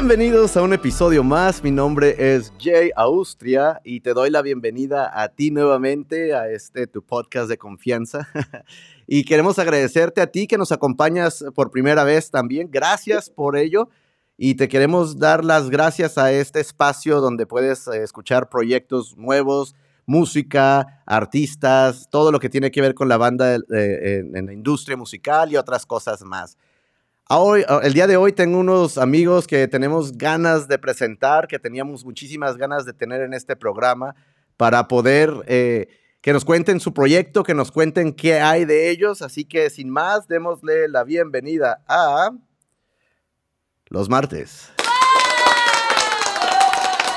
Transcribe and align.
Bienvenidos 0.00 0.56
a 0.56 0.62
un 0.62 0.72
episodio 0.72 1.22
más. 1.22 1.62
Mi 1.62 1.70
nombre 1.70 2.34
es 2.34 2.54
Jay 2.58 2.90
Austria 2.96 3.82
y 3.84 4.00
te 4.00 4.14
doy 4.14 4.30
la 4.30 4.40
bienvenida 4.40 5.10
a 5.12 5.28
ti 5.28 5.50
nuevamente 5.50 6.34
a 6.34 6.48
este 6.48 6.86
tu 6.86 7.02
podcast 7.02 7.50
de 7.50 7.58
confianza. 7.58 8.26
y 9.06 9.24
queremos 9.24 9.58
agradecerte 9.58 10.22
a 10.22 10.28
ti 10.28 10.46
que 10.46 10.56
nos 10.56 10.72
acompañas 10.72 11.44
por 11.54 11.70
primera 11.70 12.02
vez 12.04 12.30
también. 12.30 12.70
Gracias 12.70 13.28
por 13.28 13.58
ello. 13.58 13.90
Y 14.38 14.54
te 14.54 14.68
queremos 14.68 15.18
dar 15.18 15.44
las 15.44 15.68
gracias 15.68 16.16
a 16.16 16.32
este 16.32 16.60
espacio 16.60 17.20
donde 17.20 17.44
puedes 17.44 17.86
eh, 17.86 18.02
escuchar 18.02 18.48
proyectos 18.48 19.18
nuevos, 19.18 19.76
música, 20.06 21.02
artistas, 21.04 22.08
todo 22.10 22.32
lo 22.32 22.40
que 22.40 22.48
tiene 22.48 22.70
que 22.70 22.80
ver 22.80 22.94
con 22.94 23.10
la 23.10 23.18
banda 23.18 23.54
eh, 23.54 24.24
en 24.32 24.46
la 24.46 24.54
industria 24.54 24.96
musical 24.96 25.52
y 25.52 25.58
otras 25.58 25.84
cosas 25.84 26.22
más. 26.22 26.56
Hoy, 27.32 27.64
el 27.84 27.92
día 27.92 28.08
de 28.08 28.16
hoy 28.16 28.32
tengo 28.32 28.58
unos 28.58 28.98
amigos 28.98 29.46
que 29.46 29.68
tenemos 29.68 30.18
ganas 30.18 30.66
de 30.66 30.80
presentar, 30.80 31.46
que 31.46 31.60
teníamos 31.60 32.04
muchísimas 32.04 32.56
ganas 32.56 32.84
de 32.84 32.92
tener 32.92 33.20
en 33.20 33.34
este 33.34 33.54
programa 33.54 34.16
para 34.56 34.88
poder 34.88 35.32
eh, 35.46 35.86
que 36.22 36.32
nos 36.32 36.44
cuenten 36.44 36.80
su 36.80 36.92
proyecto, 36.92 37.44
que 37.44 37.54
nos 37.54 37.70
cuenten 37.70 38.14
qué 38.14 38.40
hay 38.40 38.64
de 38.64 38.90
ellos. 38.90 39.22
Así 39.22 39.44
que 39.44 39.70
sin 39.70 39.90
más, 39.90 40.26
démosle 40.26 40.88
la 40.88 41.04
bienvenida 41.04 41.84
a 41.86 42.30
los 43.86 44.08
martes. 44.08 44.72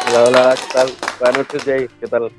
Hola, 0.10 0.24
hola, 0.28 0.56
¿qué 0.56 0.74
tal? 0.74 0.92
Buenas 1.20 1.38
noches, 1.40 1.64
Jay, 1.64 1.90
¿qué 2.00 2.06
tal? 2.06 2.32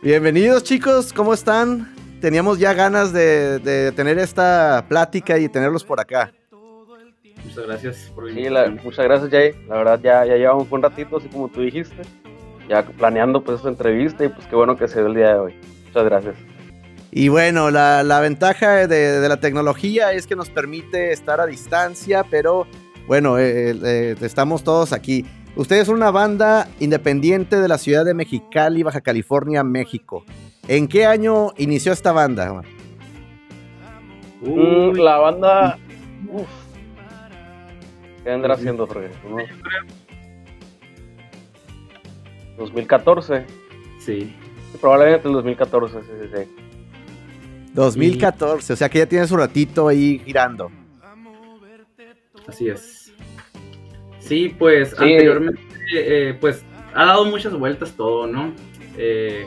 Bienvenidos 0.00 0.62
chicos, 0.62 1.12
¿cómo 1.12 1.34
están? 1.34 1.95
Teníamos 2.20 2.58
ya 2.58 2.72
ganas 2.74 3.12
de, 3.12 3.92
tener 3.94 4.18
esta 4.18 4.84
plática 4.88 5.38
y 5.38 5.48
tenerlos 5.48 5.84
por 5.84 6.00
acá. 6.00 6.32
Muchas 7.44 7.66
gracias 7.66 8.12
por 8.14 8.24
venir. 8.24 8.52
Sí, 8.52 8.80
muchas 8.82 9.04
gracias, 9.04 9.30
Jay. 9.30 9.52
La 9.68 9.76
verdad, 9.76 10.00
ya, 10.02 10.24
ya 10.26 10.36
llevamos 10.36 10.66
un 10.70 10.82
ratito, 10.82 11.18
así 11.18 11.28
como 11.28 11.48
tú 11.48 11.60
dijiste, 11.60 12.02
ya 12.68 12.82
planeando 12.82 13.42
pues 13.42 13.58
esta 13.58 13.68
entrevista 13.68 14.24
y 14.24 14.28
pues 14.28 14.46
qué 14.46 14.56
bueno 14.56 14.76
que 14.76 14.88
se 14.88 14.98
dio 14.98 15.06
el 15.06 15.14
día 15.14 15.28
de 15.28 15.38
hoy. 15.38 15.54
Muchas 15.86 16.04
gracias. 16.04 16.34
Y 17.12 17.28
bueno, 17.28 17.70
la, 17.70 18.20
ventaja 18.20 18.86
de, 18.86 19.26
la 19.26 19.38
tecnología 19.38 20.12
es 20.12 20.26
que 20.26 20.36
nos 20.36 20.50
permite 20.50 21.12
estar 21.12 21.40
a 21.40 21.46
distancia, 21.46 22.24
pero 22.30 22.66
bueno, 23.06 23.38
eh, 23.38 23.70
eh, 23.82 24.16
estamos 24.20 24.64
todos 24.64 24.92
aquí. 24.92 25.24
Ustedes 25.54 25.86
son 25.86 25.96
una 25.96 26.10
banda 26.10 26.68
independiente 26.80 27.58
de 27.58 27.68
la 27.68 27.78
ciudad 27.78 28.04
de 28.04 28.12
Mexicali, 28.12 28.82
Baja 28.82 29.00
California, 29.00 29.62
México. 29.62 30.24
¿En 30.68 30.88
qué 30.88 31.06
año 31.06 31.52
inició 31.56 31.92
esta 31.92 32.12
banda? 32.12 32.62
Mm, 34.40 34.92
la 34.96 35.16
banda. 35.18 35.78
Uf. 36.28 36.48
¿Qué 38.24 38.30
vendrá 38.30 38.54
haciendo, 38.54 38.86
Jorge? 38.86 39.10
2014. 42.56 43.46
Sí. 44.00 44.34
Probablemente 44.80 45.28
el 45.28 45.34
2014, 45.34 46.00
sí, 46.02 46.08
sí, 46.22 46.28
sí. 46.34 46.66
2014, 47.72 48.72
o 48.72 48.76
sea 48.76 48.88
que 48.88 48.98
ya 48.98 49.06
tiene 49.06 49.26
su 49.26 49.36
ratito 49.36 49.88
ahí 49.88 50.20
girando. 50.24 50.70
Así 52.46 52.68
es. 52.68 53.12
Sí, 54.18 54.54
pues 54.58 54.92
anteriormente, 54.98 55.60
eh, 55.94 56.34
pues 56.40 56.64
ha 56.94 57.04
dado 57.06 57.26
muchas 57.26 57.52
vueltas 57.52 57.92
todo, 57.92 58.26
¿no? 58.26 58.52
Eh, 58.96 59.46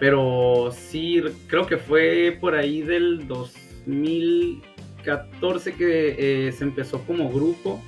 pero 0.00 0.70
sí, 0.72 1.22
creo 1.48 1.66
que 1.66 1.76
fue 1.78 2.38
por 2.40 2.54
ahí 2.54 2.82
del 2.82 3.26
2014 3.26 5.74
que 5.74 6.46
eh, 6.46 6.52
se 6.52 6.62
empezó 6.64 7.02
como 7.04 7.28
grupo. 7.30 7.82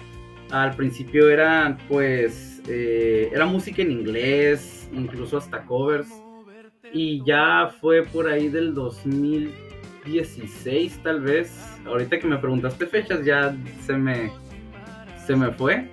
Al 0.50 0.74
principio 0.74 1.30
era 1.30 1.78
pues 1.88 2.60
eh, 2.66 3.30
era 3.32 3.46
música 3.46 3.80
en 3.82 3.92
inglés, 3.92 4.90
incluso 4.92 5.38
hasta 5.38 5.64
covers. 5.64 6.08
Y 6.92 7.24
ya 7.24 7.72
fue 7.80 8.02
por 8.02 8.28
ahí 8.28 8.48
del 8.48 8.74
2016 8.74 11.00
tal 11.04 11.20
vez. 11.20 11.56
Ahorita 11.86 12.18
que 12.18 12.26
me 12.26 12.38
preguntaste 12.38 12.86
fechas 12.86 13.24
ya 13.24 13.56
se 13.86 13.92
me 13.92 14.32
se 15.24 15.36
me 15.36 15.52
fue. 15.52 15.88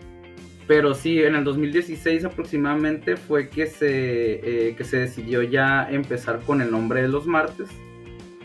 Pero 0.67 0.93
sí, 0.93 1.23
en 1.23 1.35
el 1.35 1.45
2016 1.45 2.25
aproximadamente 2.25 3.15
fue 3.15 3.49
que 3.49 3.67
se, 3.67 4.67
eh, 4.69 4.75
que 4.75 4.83
se 4.83 4.97
decidió 4.97 5.41
ya 5.41 5.87
empezar 5.89 6.41
con 6.45 6.61
el 6.61 6.69
nombre 6.69 7.01
de 7.01 7.07
los 7.07 7.25
martes, 7.25 7.69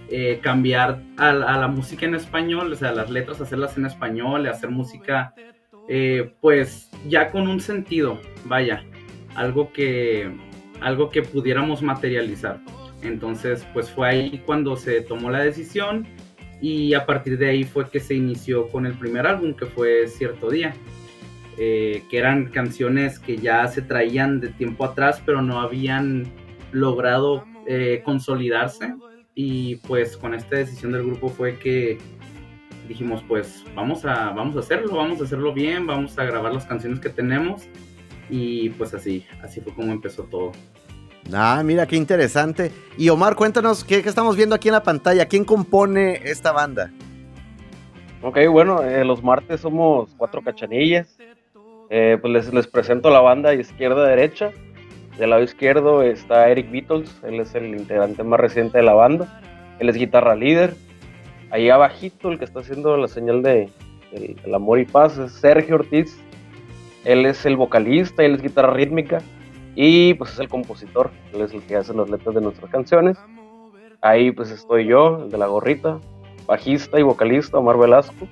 eh, 0.09 0.39
cambiar 0.41 1.03
a, 1.17 1.33
la 1.33 1.69
música 1.69 2.07
en 2.07 2.15
español, 2.15 2.73
o 2.73 2.77
sea, 2.77 2.93
las 2.93 3.11
letras 3.11 3.41
hacerlas 3.41 3.77
en 3.77 3.87
español, 3.87 4.47
hacer 4.47 4.71
música 4.71 5.35
eh, 5.89 6.33
pues 6.41 6.91
ya 7.09 7.31
con 7.33 7.49
un 7.49 7.61
sentido, 7.61 8.21
vaya, 8.45 8.85
algo 9.35 9.73
que, 9.73 10.31
algo 10.81 11.11
que 11.11 11.23
pudiéramos 11.23 11.83
materializar. 11.83 12.61
Entonces, 13.03 13.67
pues 13.73 13.91
fue 13.91 14.09
ahí 14.09 14.43
cuando 14.47 14.77
se 14.77 15.01
tomó 15.01 15.29
la 15.31 15.41
decisión 15.41 16.07
y 16.61 16.95
a 16.95 17.05
partir 17.05 17.37
de 17.37 17.49
ahí 17.49 17.65
fue 17.65 17.91
que 17.91 17.99
se 17.99 18.15
inició 18.15 18.69
con 18.69 18.87
el 18.87 18.93
primer 18.95 19.27
álbum, 19.27 19.55
que 19.55 19.67
fue 19.67 20.07
Cierto 20.07 20.51
Día. 20.51 20.75
Eh, 21.59 22.05
que 22.11 22.19
eran 22.19 22.47
canciones 22.47 23.19
que 23.19 23.37
ya 23.37 23.67
se 23.69 23.83
traían 23.83 24.41
de 24.41 24.49
tiempo 24.49 24.85
atrás, 24.85 25.23
pero 25.25 25.43
no 25.43 25.61
habían 25.61 26.33
logrado 26.73 27.45
eh, 27.67 28.03
consolidarse. 28.05 28.95
Y 29.35 29.77
pues 29.77 30.17
con 30.17 30.35
esta 30.35 30.57
decisión 30.57 30.93
del 30.93 31.05
grupo 31.05 31.29
fue 31.29 31.59
que 31.59 31.99
dijimos, 32.89 33.23
pues 33.29 33.65
vamos 33.75 34.05
a, 34.05 34.31
vamos 34.31 34.57
a 34.57 34.61
hacerlo, 34.61 34.97
vamos 34.97 35.21
a 35.21 35.25
hacerlo 35.25 35.53
bien, 35.53 35.87
vamos 35.87 36.19
a 36.19 36.25
grabar 36.25 36.53
las 36.53 36.67
canciones 36.67 37.01
que 37.01 37.09
tenemos. 37.09 37.63
Y 38.31 38.71
pues 38.71 38.95
así, 38.95 39.27
así 39.43 39.61
fue 39.61 39.75
como 39.75 39.93
empezó 39.93 40.25
todo. 40.25 40.53
Ah, 41.33 41.63
mira, 41.65 41.87
qué 41.87 41.97
interesante. 41.97 42.73
Y 42.97 43.09
Omar, 43.09 43.37
cuéntanos, 43.37 43.85
¿qué, 43.85 43.99
estamos 43.99 44.37
viendo 44.37 44.55
aquí 44.55 44.69
en 44.69 44.75
la 44.75 44.83
pantalla? 44.83 45.27
¿Quién 45.27 45.45
compone 45.45 46.21
esta 46.25 46.53
banda? 46.53 46.91
Ok, 48.23 48.39
bueno, 48.51 48.83
eh, 48.83 49.05
los 49.05 49.23
martes 49.23 49.61
somos 49.61 50.15
cuatro 50.17 50.43
cachanillas. 50.43 51.17
Eh, 51.95 52.17
pues 52.23 52.51
les, 52.51 52.67
presento 52.67 53.11
la 53.11 53.21
banda 53.21 53.53
izquierda-derecha. 53.53 54.51
Del 55.19 55.29
lado 55.29 55.43
izquierdo 55.43 56.03
está 56.03 56.49
Eric 56.49 56.71
Beatles, 56.71 57.21
él 57.23 57.39
es 57.39 57.55
el 57.55 57.67
integrante 57.67 58.25
más 58.25 58.41
reciente 58.41 58.79
de 58.79 58.85
la 58.85 58.95
banda. 58.95 59.43
Él 59.79 59.91
es 59.91 59.97
guitarra 59.97 60.35
líder. 60.35 60.75
Ahí 61.51 61.69
abajito, 61.69 62.33
el 62.33 62.39
que 62.39 62.47
está 62.47 62.61
haciendo 62.61 62.97
la 62.97 63.09
señal 63.09 63.43
de 63.43 63.69
el, 64.13 64.55
amor 64.55 64.79
y 64.79 64.87
paz, 64.87 65.19
es 65.19 65.33
Sergio 65.33 65.75
Ortiz. 65.75 66.19
Él 67.05 67.27
es 67.27 67.45
el 67.45 67.57
vocalista, 67.57 68.25
él 68.25 68.37
es 68.37 68.43
guitarra 68.43 68.73
rítmica 68.73 69.19
y 69.75 70.15
pues 70.15 70.33
es 70.33 70.39
el 70.39 70.49
compositor, 70.49 71.11
él 71.35 71.43
es 71.43 71.53
el 71.53 71.61
que 71.63 71.77
hace 71.77 71.93
las 71.93 72.09
letras 72.09 72.35
de 72.35 72.41
nuestras 72.41 72.71
canciones. 72.71 73.19
Ahí 74.01 74.31
pues 74.31 74.51
estoy 74.51 74.87
yo, 74.87 75.25
el 75.25 75.31
de 75.31 75.37
la 75.37 75.47
gorrita, 75.47 76.01
bajista 76.47 76.99
y 76.99 77.03
vocalista 77.03 77.59
Omar 77.59 77.77
Velasco. 77.77 78.27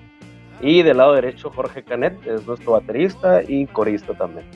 Y 0.62 0.82
del 0.82 0.98
lado 0.98 1.14
derecho, 1.14 1.50
Jorge 1.50 1.82
Canet, 1.82 2.18
es 2.26 2.46
nuestro 2.46 2.72
baterista 2.72 3.42
y 3.42 3.66
corista 3.66 4.12
también. 4.14 4.46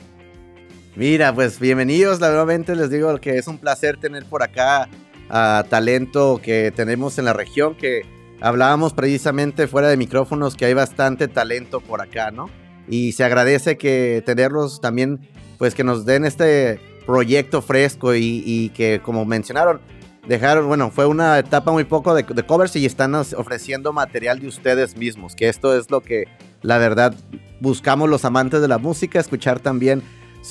Mira, 0.95 1.33
pues 1.33 1.59
bienvenidos, 1.59 2.19
nuevamente 2.19 2.75
les 2.75 2.89
digo 2.89 3.17
que 3.17 3.37
es 3.37 3.47
un 3.47 3.57
placer 3.57 3.97
tener 3.97 4.23
por 4.25 4.43
acá 4.43 4.87
a 5.29 5.65
talento 5.67 6.39
que 6.41 6.71
tenemos 6.73 7.17
en 7.17 7.25
la 7.25 7.33
región, 7.33 7.75
que 7.75 8.03
hablábamos 8.39 8.93
precisamente 8.93 9.67
fuera 9.67 9.89
de 9.89 9.97
micrófonos 9.97 10.55
que 10.55 10.65
hay 10.65 10.73
bastante 10.73 11.27
talento 11.27 11.81
por 11.81 12.01
acá, 12.01 12.31
¿no? 12.31 12.49
Y 12.87 13.13
se 13.13 13.23
agradece 13.23 13.77
que 13.77 14.21
tenerlos 14.25 14.79
también, 14.79 15.19
pues 15.57 15.73
que 15.73 15.83
nos 15.83 16.05
den 16.05 16.23
este 16.23 16.79
proyecto 17.05 17.61
fresco 17.61 18.15
y, 18.15 18.43
y 18.45 18.69
que 18.69 19.01
como 19.03 19.25
mencionaron, 19.25 19.81
dejaron, 20.27 20.67
bueno, 20.67 20.91
fue 20.91 21.05
una 21.05 21.39
etapa 21.39 21.71
muy 21.71 21.83
poco 21.83 22.13
de, 22.13 22.23
covers 22.23 22.75
y 22.75 22.85
están 22.85 23.15
ofreciendo 23.15 23.93
material 23.93 24.39
de 24.39 24.47
ustedes 24.47 24.97
mismos, 24.97 25.35
que 25.35 25.49
esto 25.49 25.77
es 25.77 25.89
lo 25.91 26.01
que 26.01 26.25
la 26.61 26.77
verdad 26.77 27.13
buscamos 27.59 28.09
los 28.09 28.25
amantes 28.25 28.61
de 28.61 28.67
la 28.67 28.77
música, 28.77 29.19
escuchar 29.19 29.59
también 29.59 30.01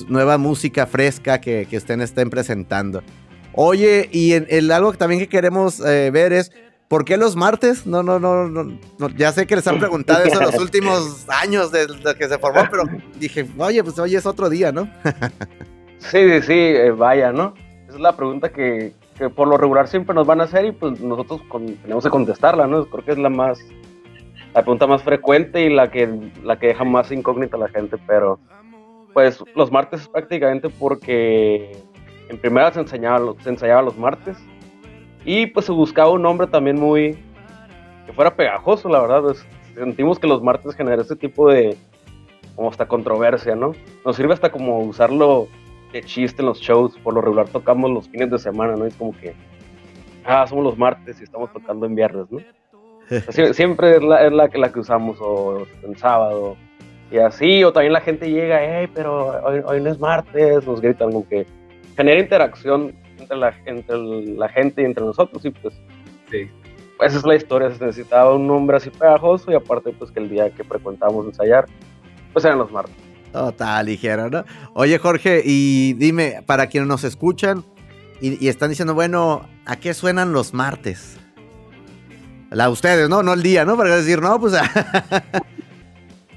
nueva 0.09 0.39
música 0.39 0.87
fresca 0.87 1.41
que, 1.41 1.67
estén, 1.71 2.01
estén 2.01 2.31
presentando. 2.31 3.03
Oye, 3.53 4.09
y 4.13 4.33
en, 4.33 4.73
algo 4.73 4.93
también 4.95 5.21
que 5.21 5.29
queremos 5.29 5.79
eh, 5.81 6.11
ver 6.11 6.33
es, 6.33 6.51
¿por 6.89 7.05
qué 7.05 7.17
los 7.17 7.37
martes? 7.37 7.87
No, 7.87 8.03
no, 8.03 8.19
no, 8.19 8.49
no, 8.49 9.09
ya 9.17 9.31
sé 9.31 9.47
que 9.47 9.55
les 9.57 9.67
han 9.67 9.79
preguntado 9.79 10.25
eso 10.25 10.41
en 10.41 10.47
los 10.47 10.59
últimos 10.61 11.25
años 11.29 11.71
desde 11.71 12.17
que 12.17 12.29
se 12.29 12.39
formó, 12.39 12.63
pero 12.71 12.85
dije, 13.19 13.47
oye, 13.59 13.83
pues 13.85 13.99
hoy 13.99 14.17
es 14.17 14.27
otro 14.27 14.51
día, 14.51 14.73
¿no? 14.73 14.89
sí, 15.99 16.19
sí, 16.31 16.43
sí, 16.43 16.53
eh, 16.53 16.91
vaya, 16.91 17.33
¿no? 17.33 17.55
Esa 17.87 17.95
es 17.95 18.01
la 18.01 18.17
pregunta 18.17 18.51
que, 18.51 18.93
que 19.17 19.31
por 19.31 19.49
lo 19.49 19.57
regular 19.57 19.89
siempre 19.89 20.15
nos 20.15 20.27
van 20.27 20.41
a 20.41 20.45
hacer 20.45 20.65
y 20.65 20.73
pues 20.73 21.01
nosotros 21.01 21.43
tenemos 21.83 22.05
que 22.05 22.11
contestarla, 22.11 22.67
¿no? 22.67 22.85
Creo 22.87 23.05
que 23.05 23.13
es 23.13 23.19
la 23.19 23.29
más, 23.29 23.59
la 24.53 24.63
pregunta 24.63 24.87
más 24.87 25.03
frecuente 25.03 25.65
y 25.65 25.71
la 25.71 25.91
que, 25.91 26.09
la 26.43 26.59
que 26.59 26.69
deja 26.69 26.85
más 26.85 27.13
incógnita 27.13 27.57
a 27.57 27.61
la 27.61 27.69
gente, 27.69 27.97
pero 28.07 28.39
pues 29.13 29.43
los 29.55 29.71
martes 29.71 30.03
es 30.03 30.09
prácticamente 30.09 30.69
porque 30.69 31.77
en 32.29 32.39
primera 32.39 32.73
se 32.73 32.81
enseñaba, 32.81 33.35
se 33.41 33.51
ensayaba 33.51 33.83
los 33.83 33.97
martes 33.97 34.37
y 35.25 35.47
pues 35.47 35.67
se 35.67 35.73
buscaba 35.73 36.11
un 36.11 36.23
nombre 36.23 36.47
también 36.49 36.79
muy, 36.79 37.17
que 38.07 38.13
fuera 38.13 38.35
pegajoso, 38.35 38.89
la 38.89 39.01
verdad, 39.01 39.37
sentimos 39.75 40.19
que 40.19 40.27
los 40.27 40.43
martes 40.43 40.75
genera 40.75 41.03
ese 41.03 41.17
tipo 41.17 41.51
de, 41.51 41.77
como 42.57 42.69
hasta 42.69 42.87
controversia, 42.87 43.55
¿no? 43.55 43.73
Nos 44.05 44.17
sirve 44.17 44.35
hasta 44.35 44.51
como 44.51 44.81
usarlo 44.81 45.49
de 45.95 46.03
chiste 46.03 46.43
en 46.43 46.47
los 46.47 46.61
shows, 46.61 46.99
por 46.99 47.15
lo 47.15 47.21
regular 47.21 47.49
tocamos 47.49 47.91
los 47.91 48.09
fines 48.09 48.31
de 48.31 48.39
semana, 48.39 48.75
¿no? 48.75 48.85
Es 48.85 48.97
como 48.97 49.17
que, 49.17 49.33
ah, 50.25 50.45
somos 50.47 50.65
los 50.65 50.77
martes 50.77 51.21
y 51.21 51.25
estamos 51.25 51.53
tocando 51.53 51.87
en 51.87 51.95
viernes, 51.95 52.27
¿no? 52.31 52.41
siempre 53.55 53.97
es 53.97 54.03
la, 54.03 54.27
es 54.27 54.33
la, 54.33 54.51
la 54.53 54.73
que 54.73 54.81
usamos, 54.81 55.19
o 55.21 55.65
en 55.83 55.97
sábado, 55.97 56.57
y 57.11 57.19
así, 57.19 57.63
o 57.63 57.73
también 57.73 57.93
la 57.93 58.01
gente 58.01 58.29
llega, 58.29 58.59
hey, 58.61 58.89
pero 58.93 59.41
hoy, 59.45 59.61
hoy 59.65 59.81
no 59.81 59.91
es 59.91 60.01
martes, 60.01 60.67
nos 60.67 60.81
gritan 60.81 61.13
como 61.13 61.29
que 61.29 61.47
genera 61.97 62.21
interacción 62.21 62.93
entre 63.19 63.37
la, 63.37 63.55
entre 63.65 63.99
la 64.37 64.49
gente 64.49 64.83
y 64.83 64.87
entre 64.87 65.05
nosotros, 65.05 65.45
y 65.45 65.51
pues, 65.51 65.75
sí. 66.29 66.51
esa 67.01 67.19
es 67.19 67.25
la 67.25 67.37
historia, 67.37 67.71
se 67.71 67.85
necesitaba 67.85 68.35
un 68.35 68.49
nombre 68.49 68.79
así 68.79 68.91
pegajoso, 68.91 69.53
y 69.53 69.55
aparte, 69.55 69.93
pues 69.93 70.11
que 70.11 70.19
el 70.19 70.29
día 70.29 70.51
que 70.51 70.65
frecuentábamos 70.65 71.27
ensayar, 71.27 71.67
pues 72.33 72.45
eran 72.45 72.59
los 72.59 72.73
martes. 72.73 73.04
Total, 73.35 73.85
ligero, 73.85 74.31
¿no? 74.31 74.45
Oye, 74.75 74.97
Jorge, 74.99 75.43
y 75.45 75.95
dime, 75.95 76.45
para 76.47 76.69
quienes 76.69 76.87
nos 76.87 77.03
escuchan 77.03 77.65
y, 78.21 78.43
y 78.43 78.47
están 78.47 78.71
diciendo, 78.71 78.95
bueno, 78.95 79.49
¿a 79.67 79.75
qué 79.75 79.93
suenan 79.93 80.33
los 80.33 80.55
martes? 80.55 81.19
La 82.53 82.71
ustedes, 82.71 83.09
¿no? 83.09 83.25
No 83.25 83.33
el 83.33 83.43
día, 83.43 83.65
¿no? 83.65 83.77
Para 83.77 83.97
decir, 83.97 84.23
no, 84.23 84.39
pues. 84.39 84.55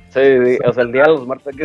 Sí, 0.10 0.22
o 0.66 0.74
sea, 0.74 0.84
el 0.84 0.92
día 0.92 1.04
de 1.04 1.10
los 1.10 1.28
martes. 1.28 1.56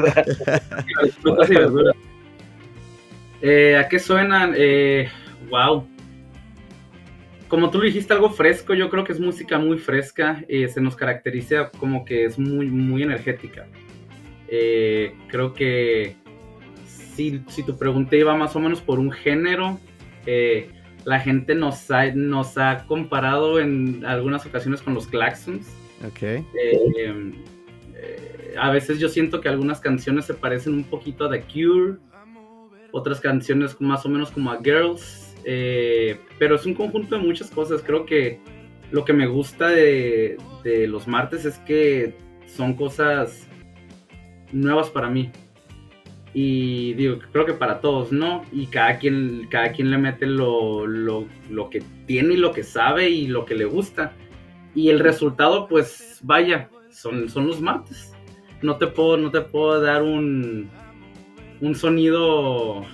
eh, 3.41 3.79
¿A 3.79 3.89
qué 3.89 3.99
suenan? 3.99 4.53
Eh, 4.55 5.09
wow. 5.49 5.89
Como 7.49 7.71
tú 7.71 7.79
lo 7.79 7.85
dijiste, 7.85 8.13
algo 8.13 8.29
fresco, 8.29 8.75
yo 8.75 8.91
creo 8.91 9.05
que 9.05 9.15
es 9.15 9.21
música 9.21 9.59
muy 9.59 9.79
fresca, 9.79 10.45
eh, 10.47 10.69
se 10.69 10.83
nos 10.83 10.95
caracteriza 10.95 11.71
como 11.71 12.05
que 12.05 12.27
es 12.27 12.39
muy, 12.39 12.67
muy 12.67 13.03
energética. 13.03 13.67
Eh, 14.55 15.15
creo 15.29 15.55
que 15.55 16.15
si, 16.85 17.43
si, 17.49 17.63
tu 17.63 17.79
pregunta 17.79 18.17
iba 18.17 18.37
más 18.37 18.55
o 18.55 18.61
menos 18.61 18.83
por 18.83 18.99
un 18.99 19.11
género, 19.11 19.81
eh, 20.27 20.69
la 21.07 21.21
gente 21.21 21.55
nos 21.55 21.91
ha, 21.91 22.13
nos 22.15 22.59
ha 22.59 22.85
comparado 22.87 23.59
en 23.59 24.05
algunas 24.05 24.45
ocasiones 24.45 24.83
con 24.83 24.93
los 24.93 25.07
Claxons. 25.07 25.67
Okay. 26.07 26.45
Eh, 26.63 27.33
a 28.59 28.71
veces 28.71 28.99
yo 28.99 29.09
siento 29.09 29.41
que 29.41 29.49
algunas 29.49 29.81
canciones 29.81 30.27
se 30.27 30.35
parecen 30.35 30.75
un 30.75 30.85
poquito 30.85 31.25
a 31.25 31.31
The 31.31 31.45
Cure, 31.45 31.97
otras 32.91 33.21
canciones 33.21 33.81
más 33.81 34.05
o 34.05 34.11
menos 34.11 34.31
como 34.31 34.53
a 34.53 34.61
Girls, 34.63 35.35
pero 36.39 36.57
es 36.57 36.67
un 36.67 36.75
conjunto 36.75 37.17
de 37.17 37.23
muchas 37.23 37.51
cosas. 37.51 37.81
Creo 37.81 38.05
que 38.05 38.39
lo 38.91 39.07
que 39.07 39.15
me 39.15 39.27
gusta 39.27 39.69
de, 39.69 40.37
de, 40.63 40.87
los 40.89 41.09
martes 41.09 41.47
es 41.47 41.57
que 41.61 42.15
son 42.47 42.75
cosas 42.75 43.49
nuevas 44.53 44.91
para 44.91 45.09
mí. 45.09 45.31
Y 46.35 46.95
digo, 46.95 47.19
creo 47.31 47.45
que 47.45 47.53
para 47.53 47.81
todos, 47.81 48.11
¿no? 48.11 48.43
Y 48.53 48.67
cada 48.67 48.99
quien, 48.99 49.49
cada 49.51 49.73
quien 49.73 49.91
le 49.91 49.99
mete 49.99 50.27
lo, 50.27 50.87
lo, 50.87 51.27
lo 51.51 51.69
que 51.69 51.83
tiene 52.07 52.35
y 52.35 52.39
lo 52.39 52.53
que 52.53 52.63
sabe 52.63 53.11
y 53.11 53.27
lo 53.27 53.45
que 53.45 53.55
le 53.55 53.67
gusta. 53.67 54.13
Y 54.75 54.89
el 54.89 55.01
resultado, 55.01 55.69
pues 55.69 56.21
vaya, 56.23 56.71
son, 56.91 57.29
son 57.29 57.47
los 57.47 57.61
martes 57.61 58.13
no 58.63 58.77
te 58.77 58.87
puedo, 58.87 59.17
no 59.17 59.31
te 59.31 59.41
puedo 59.41 59.81
dar 59.81 60.03
un, 60.03 60.71
un 61.61 61.75
sonido 61.75 62.85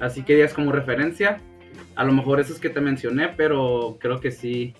así 0.00 0.22
que 0.22 0.34
digas 0.34 0.52
como 0.52 0.72
referencia. 0.72 1.40
A 1.94 2.04
lo 2.04 2.12
mejor 2.12 2.40
esos 2.40 2.58
que 2.58 2.70
te 2.70 2.80
mencioné, 2.80 3.28
pero 3.28 3.96
creo 4.00 4.20
que 4.20 4.30
sí. 4.30 4.74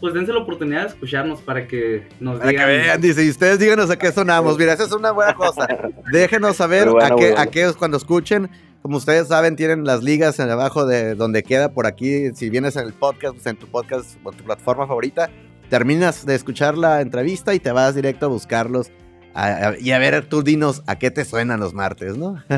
Pues 0.00 0.14
dense 0.14 0.32
la 0.32 0.40
oportunidad 0.40 0.82
de 0.82 0.88
escucharnos 0.88 1.40
para 1.40 1.66
que 1.66 2.08
nos 2.20 2.38
para 2.38 2.50
digan. 2.50 2.66
Que 2.66 2.72
vean, 2.72 3.00
dice, 3.00 3.24
y 3.24 3.30
ustedes 3.30 3.58
díganos 3.58 3.90
a 3.90 3.98
qué 3.98 4.10
sonamos. 4.12 4.58
Mira, 4.58 4.72
esa 4.72 4.84
es 4.84 4.92
una 4.92 5.10
buena 5.10 5.34
cosa. 5.34 5.68
Déjenos 6.12 6.56
saber 6.56 6.88
bueno, 6.88 7.14
a, 7.14 7.18
qué, 7.18 7.26
bueno. 7.26 7.40
a 7.40 7.46
qué 7.46 7.72
cuando 7.78 7.96
escuchen. 7.96 8.50
Como 8.82 8.96
ustedes 8.96 9.28
saben, 9.28 9.56
tienen 9.56 9.84
las 9.84 10.02
ligas 10.02 10.38
en 10.38 10.48
abajo 10.48 10.86
de 10.86 11.14
donde 11.14 11.42
queda 11.42 11.72
por 11.72 11.86
aquí. 11.86 12.30
Si 12.34 12.48
vienes 12.48 12.76
en 12.76 12.86
el 12.86 12.94
podcast, 12.94 13.34
pues 13.34 13.46
en 13.46 13.56
tu 13.56 13.66
podcast 13.66 14.16
o 14.24 14.32
tu 14.32 14.42
plataforma 14.42 14.86
favorita, 14.86 15.28
terminas 15.68 16.24
de 16.24 16.34
escuchar 16.34 16.78
la 16.78 17.02
entrevista 17.02 17.54
y 17.54 17.60
te 17.60 17.72
vas 17.72 17.94
directo 17.94 18.26
a 18.26 18.28
buscarlos 18.30 18.90
a, 19.34 19.68
a, 19.68 19.78
y 19.78 19.92
a 19.92 19.98
ver, 19.98 20.26
tú 20.26 20.42
dinos 20.42 20.82
a 20.86 20.98
qué 20.98 21.10
te 21.10 21.24
suenan 21.24 21.60
los 21.60 21.74
martes, 21.74 22.16
¿no? 22.16 22.42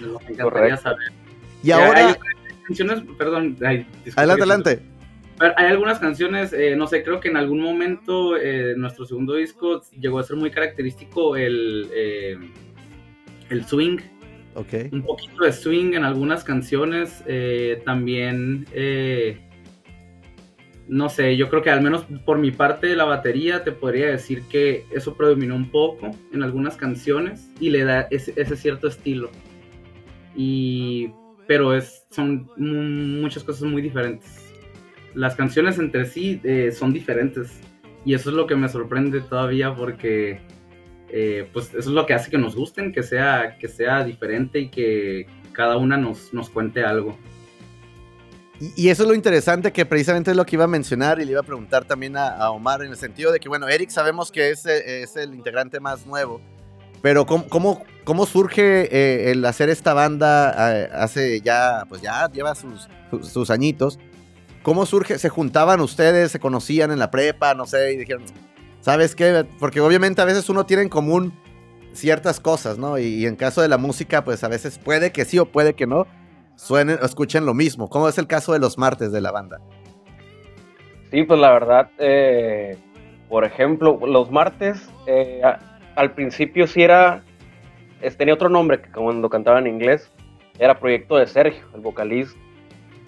Me 0.00 0.32
encantaría 0.32 0.76
saber. 0.76 1.12
Y 1.62 1.70
ahora. 1.70 2.08
Hay 2.08 2.14
canciones, 2.66 3.02
perdón, 3.18 3.56
ay, 3.64 3.86
adelante, 4.16 4.42
adelante. 4.42 4.82
Hay 5.38 5.66
algunas 5.66 5.98
canciones, 5.98 6.52
eh, 6.52 6.76
no 6.76 6.86
sé, 6.86 7.02
creo 7.02 7.18
que 7.18 7.28
en 7.28 7.36
algún 7.36 7.60
momento 7.60 8.36
eh, 8.36 8.74
nuestro 8.76 9.04
segundo 9.04 9.34
disco 9.34 9.82
llegó 9.98 10.20
a 10.20 10.22
ser 10.22 10.36
muy 10.36 10.50
característico 10.50 11.36
el, 11.36 11.88
eh, 11.92 12.38
el 13.50 13.64
swing. 13.64 13.98
Okay. 14.54 14.88
Un 14.92 15.02
poquito 15.02 15.44
de 15.44 15.52
swing 15.52 15.94
en 15.94 16.04
algunas 16.04 16.44
canciones. 16.44 17.24
eh, 17.26 17.82
también 17.84 18.66
eh, 18.72 19.40
no 20.86 21.08
sé, 21.08 21.36
yo 21.36 21.48
creo 21.48 21.62
que 21.62 21.70
al 21.70 21.80
menos 21.80 22.04
por 22.24 22.38
mi 22.38 22.50
parte 22.50 22.88
de 22.88 22.96
la 22.96 23.04
batería 23.04 23.64
te 23.64 23.72
podría 23.72 24.08
decir 24.08 24.42
que 24.50 24.84
eso 24.92 25.16
predominó 25.16 25.56
un 25.56 25.70
poco 25.70 26.10
en 26.32 26.42
algunas 26.42 26.76
canciones 26.76 27.48
y 27.58 27.70
le 27.70 27.84
da 27.84 28.02
ese, 28.10 28.34
ese 28.36 28.56
cierto 28.56 28.88
estilo. 28.88 29.30
Y, 30.36 31.10
pero 31.46 31.74
es, 31.74 32.04
son 32.10 32.50
muchas 32.56 33.44
cosas 33.44 33.62
muy 33.62 33.80
diferentes. 33.80 34.43
Las 35.14 35.36
canciones 35.36 35.78
entre 35.78 36.06
sí 36.06 36.40
eh, 36.44 36.72
son 36.72 36.92
diferentes 36.92 37.60
y 38.04 38.14
eso 38.14 38.30
es 38.30 38.36
lo 38.36 38.46
que 38.46 38.56
me 38.56 38.68
sorprende 38.68 39.20
todavía 39.20 39.74
porque 39.74 40.40
eh, 41.08 41.48
pues 41.52 41.68
eso 41.68 41.78
es 41.78 41.86
lo 41.86 42.06
que 42.06 42.14
hace 42.14 42.30
que 42.30 42.38
nos 42.38 42.56
gusten, 42.56 42.92
que 42.92 43.02
sea, 43.02 43.56
que 43.58 43.68
sea 43.68 44.04
diferente 44.04 44.58
y 44.58 44.68
que 44.68 45.26
cada 45.52 45.76
una 45.76 45.96
nos, 45.96 46.34
nos 46.34 46.50
cuente 46.50 46.84
algo. 46.84 47.16
Y, 48.60 48.88
eso 48.88 49.02
es 49.02 49.08
lo 49.08 49.14
interesante 49.14 49.72
que 49.72 49.84
precisamente 49.84 50.30
es 50.30 50.36
lo 50.36 50.46
que 50.46 50.56
iba 50.56 50.64
a 50.64 50.68
mencionar 50.68 51.20
y 51.20 51.24
le 51.24 51.32
iba 51.32 51.40
a 51.40 51.44
preguntar 51.44 51.84
también 51.84 52.16
a, 52.16 52.50
Omar 52.50 52.82
en 52.82 52.90
el 52.90 52.96
sentido 52.96 53.32
de 53.32 53.40
que, 53.40 53.48
bueno, 53.48 53.68
Eric 53.68 53.90
sabemos 53.90 54.30
que 54.30 54.50
es, 54.50 54.64
es 54.64 55.16
el 55.16 55.34
integrante 55.34 55.80
más 55.80 56.06
nuevo, 56.06 56.40
pero 57.04 57.26
¿cómo, 57.26 57.46
cómo, 57.50 57.84
cómo 58.04 58.24
surge 58.24 58.88
eh, 58.90 59.30
el 59.30 59.44
hacer 59.44 59.68
esta 59.68 59.92
banda 59.92 60.54
eh, 60.74 60.88
hace 60.90 61.42
ya, 61.42 61.84
pues 61.86 62.00
ya 62.00 62.30
lleva 62.32 62.54
sus, 62.54 62.88
sus, 63.10 63.28
sus, 63.28 63.50
añitos? 63.50 63.98
¿Cómo 64.64 64.86
surge? 64.86 65.18
¿Se 65.18 65.28
juntaban 65.28 65.82
ustedes? 65.82 66.32
¿Se 66.32 66.40
conocían 66.40 66.90
en 66.90 66.98
la 66.98 67.10
prepa? 67.10 67.52
No 67.52 67.66
sé, 67.66 67.92
y 67.92 67.96
dijeron, 67.98 68.24
¿sabes 68.80 69.14
qué? 69.14 69.44
Porque 69.60 69.82
obviamente 69.82 70.22
a 70.22 70.24
veces 70.24 70.48
uno 70.48 70.64
tiene 70.64 70.84
en 70.84 70.88
común 70.88 71.34
ciertas 71.92 72.40
cosas, 72.40 72.78
¿no? 72.78 72.96
Y, 72.96 73.26
en 73.26 73.36
caso 73.36 73.60
de 73.60 73.68
la 73.68 73.76
música, 73.76 74.24
pues 74.24 74.42
a 74.42 74.48
veces 74.48 74.78
puede 74.78 75.12
que 75.12 75.26
sí 75.26 75.38
o 75.38 75.44
puede 75.44 75.74
que 75.74 75.86
no 75.86 76.06
suenen 76.56 76.98
o 77.02 77.04
escuchen 77.04 77.44
lo 77.44 77.52
mismo. 77.52 77.90
¿Cómo 77.90 78.08
es 78.08 78.16
el 78.16 78.26
caso 78.26 78.54
de 78.54 78.58
los 78.58 78.78
martes 78.78 79.12
de 79.12 79.20
la 79.20 79.32
banda? 79.32 79.60
Sí, 81.10 81.24
pues 81.24 81.38
la 81.38 81.52
verdad, 81.52 81.90
eh, 81.98 82.78
por 83.28 83.44
ejemplo, 83.44 84.00
los 84.06 84.30
martes, 84.30 84.88
eh, 85.06 85.42
al 85.94 86.14
principio 86.14 86.66
sí 86.66 86.82
era, 86.82 87.22
tenía 88.16 88.32
otro 88.32 88.48
nombre 88.48 88.80
que 88.80 88.90
cuando 88.90 89.28
cantaba 89.28 89.58
en 89.58 89.66
inglés, 89.66 90.10
era 90.58 90.80
Proyecto 90.80 91.16
de 91.16 91.26
Sergio, 91.26 91.66
el 91.74 91.82
vocalista. 91.82 92.43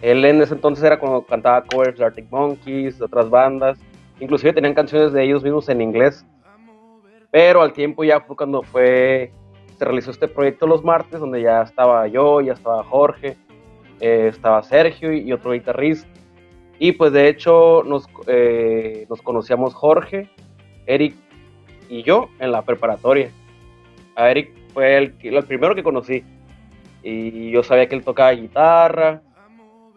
Él 0.03 0.25
en 0.25 0.43
ese 0.43 0.55
entonces 0.55 0.85
era 0.85 0.99
cuando 0.99 1.23
cantaba 1.23 1.65
covers 1.65 1.99
de 1.99 2.05
Arctic 2.05 2.31
Monkeys, 2.31 2.99
de 2.99 3.05
otras 3.05 3.31
bandas, 3.31 3.79
inclusive 4.21 4.53
tenían 4.53 4.75
canciones 4.75 5.13
de 5.13 5.25
ellos 5.25 5.43
mismos 5.43 5.69
en 5.69 5.81
inglés. 5.81 6.27
Pero 7.31 7.63
al 7.63 7.73
tiempo 7.73 8.05
ya 8.05 8.21
fue 8.21 8.37
cuando 8.37 8.63
fue 8.63 9.33
se 9.79 9.85
realizó 9.85 10.11
este 10.11 10.29
proyecto 10.29 10.67
los 10.67 10.83
martes, 10.83 11.21
donde 11.21 11.43
ya 11.43 11.63
estaba 11.63 12.07
yo, 12.09 12.41
ya 12.41 12.55
estaba 12.55 12.83
Jorge, 12.83 13.37
eh, 14.01 14.29
estaba 14.29 14.63
Sergio 14.63 15.13
y, 15.13 15.21
y, 15.21 15.33
otro 15.33 15.53
guitarrista. 15.53 16.09
Y 16.79 16.93
pues 16.93 17.13
de 17.13 17.29
hecho 17.29 17.83
nos, 17.85 18.07
eh, 18.27 19.07
nos 19.09 19.23
conocíamos 19.23 19.75
Jorge, 19.75 20.31
Eric 20.87 21.15
y 21.89 22.03
yo 22.03 22.29
en 22.39 22.53
la 22.53 22.63
preparatoria. 22.63 23.31
A 24.15 24.31
Eric 24.31 24.53
fue 24.73 24.97
el, 24.97 25.15
el 25.23 25.45
primero 25.45 25.75
que 25.75 25.83
conocí. 25.83 26.25
Y 27.03 27.51
yo 27.51 27.63
sabía 27.63 27.89
que 27.89 27.95
él 27.95 28.05
tocaba 28.05 28.33
guitarra. 28.33 29.23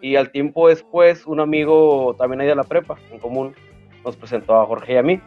Y 0.01 0.15
al 0.15 0.31
tiempo 0.31 0.69
después, 0.69 1.25
un 1.25 1.39
amigo 1.39 2.15
también 2.17 2.41
ahí 2.41 2.47
de 2.47 2.55
la 2.55 2.63
prepa, 2.63 2.97
en 3.11 3.19
común, 3.19 3.53
nos 4.05 4.15
presentó 4.15 4.55
a 4.55 4.65
Jorge 4.65 4.93
y 4.93 4.97
a 4.97 5.03
mí. 5.03 5.19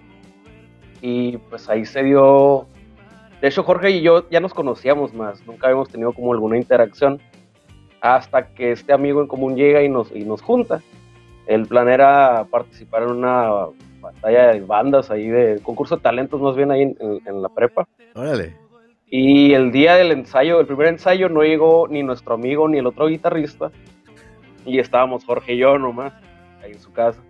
Y 1.00 1.37
pues 1.37 1.69
ahí 1.69 1.85
se 1.85 2.02
dio 2.02 2.67
de 3.43 3.49
hecho, 3.49 3.64
Jorge 3.64 3.91
y 3.91 4.02
yo 4.02 4.31
ya 4.31 4.38
nos 4.38 4.55
conocíamos 4.55 5.12
más, 5.12 5.45
nunca 5.49 5.67
habíamos 5.67 5.88
tenido 5.88 6.12
como 6.12 6.33
alguna 6.33 6.57
interacción 6.57 7.21
hasta 8.00 8.55
que 8.55 8.71
este 8.71 8.93
amigo 8.93 9.21
en 9.21 9.26
común 9.26 9.57
llega 9.57 9.83
y 9.83 9.88
nos, 9.88 10.14
y 10.14 10.25
nos 10.25 10.41
junta. 10.41 10.81
El 11.47 11.67
plan 11.67 11.88
era 11.88 12.47
participar 12.49 13.02
en 13.02 13.11
una 13.11 13.50
batalla 14.00 14.52
de 14.52 14.61
bandas 14.61 15.11
ahí, 15.11 15.26
de 15.26 15.59
concurso 15.61 15.97
de 15.97 16.02
talentos 16.02 16.41
más 16.41 16.55
bien 16.55 16.71
ahí 16.71 16.83
en, 16.83 16.97
en, 17.00 17.21
en 17.26 17.43
la 17.43 17.49
prepa. 17.49 17.88
Órale. 18.14 18.55
Y 19.11 19.55
el 19.55 19.73
día 19.73 19.97
del 19.97 20.12
ensayo, 20.12 20.61
el 20.61 20.67
primer 20.67 20.87
ensayo, 20.87 21.29
no 21.29 21.43
llegó 21.43 21.88
ni 21.88 22.05
nuestro 22.05 22.35
amigo 22.35 22.69
ni 22.69 22.79
el 22.79 22.87
otro 22.87 23.09
guitarrista. 23.09 23.73
Y 24.64 24.78
estábamos 24.78 25.25
Jorge 25.25 25.54
y 25.54 25.59
yo 25.59 25.78
nomás, 25.78 26.12
ahí 26.62 26.73
en 26.73 26.81
su 26.81 26.92
casa. 26.92 27.21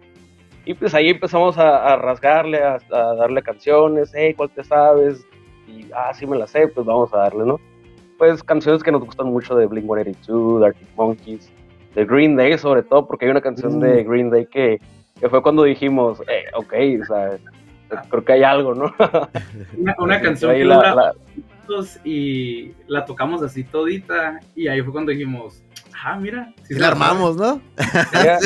Y 0.65 0.75
pues 0.75 0.95
ahí 0.95 1.09
empezamos 1.09 1.59
a, 1.59 1.93
a 1.93 1.97
rasgarle, 1.97 2.63
a, 2.63 2.79
a, 2.93 3.15
darle 3.15 3.43
canciones, 3.43 4.13
hey, 4.15 4.35
¿cuál 4.35 4.51
te 4.51 4.63
sabes? 4.63 5.27
y, 5.67 5.91
ah, 5.95 6.13
sí 6.15 6.27
me 6.27 6.37
la 6.37 6.47
sé, 6.47 6.69
pues 6.69 6.87
vamos 6.87 7.13
a 7.15 7.19
darle, 7.19 7.45
¿no? 7.45 7.61
Pues 8.19 8.43
canciones 8.43 8.83
que 8.83 8.93
nos 8.93 9.05
gustan 9.05 9.29
mucho 9.29 9.57
de 9.57 9.69
Blink-182, 9.69 10.61
de 10.61 10.67
Arctic 10.67 10.89
Monkeys, 10.97 11.53
de 11.95 12.05
Green 12.05 12.37
Day 12.37 12.57
sobre 12.59 12.83
todo, 12.83 13.07
porque 13.07 13.27
hay 13.27 13.31
una 13.31 13.41
canción 13.41 13.81
de 13.81 14.03
mm. 14.03 14.09
Green 14.09 14.31
Day 14.31 14.47
que, 14.47 14.81
que 15.21 15.29
fue 15.29 15.43
cuando 15.43 15.65
dijimos, 15.65 16.21
eh, 16.29 16.45
ok, 16.55 17.03
o 17.03 17.05
sea, 17.07 17.39
creo 18.09 18.25
que 18.25 18.33
hay 18.33 18.43
algo, 18.43 18.75
¿no? 18.75 18.95
una, 19.99 20.21
canción 20.21 20.53
que 20.53 20.65
la, 20.65 21.13
y 22.05 22.73
la 22.87 23.05
tocamos 23.05 23.43
así 23.43 23.65
todita 23.65 24.41
y 24.55 24.69
ahí 24.69 24.83
fue 24.83 24.93
cuando 24.93 25.11
dijimos, 25.11 25.63
ah, 26.05 26.17
mira. 26.21 26.53
Si 26.65 26.75
la 26.75 26.89
armamos, 26.89 27.37
¿no? 27.37 27.61
Era, 28.13 28.39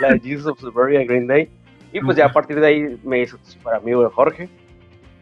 la, 0.00 0.18
Jesus 0.22 0.46
of 0.46 0.60
Suburbia 0.60 1.04
Green 1.04 1.26
Day. 1.26 1.48
Y 1.92 2.00
pues 2.00 2.16
ya 2.16 2.26
a 2.26 2.32
partir 2.32 2.58
de 2.58 2.66
ahí 2.66 3.00
me 3.04 3.20
hizo 3.20 3.38
super 3.42 3.74
amigo 3.74 4.02
de 4.02 4.10
Jorge. 4.10 4.48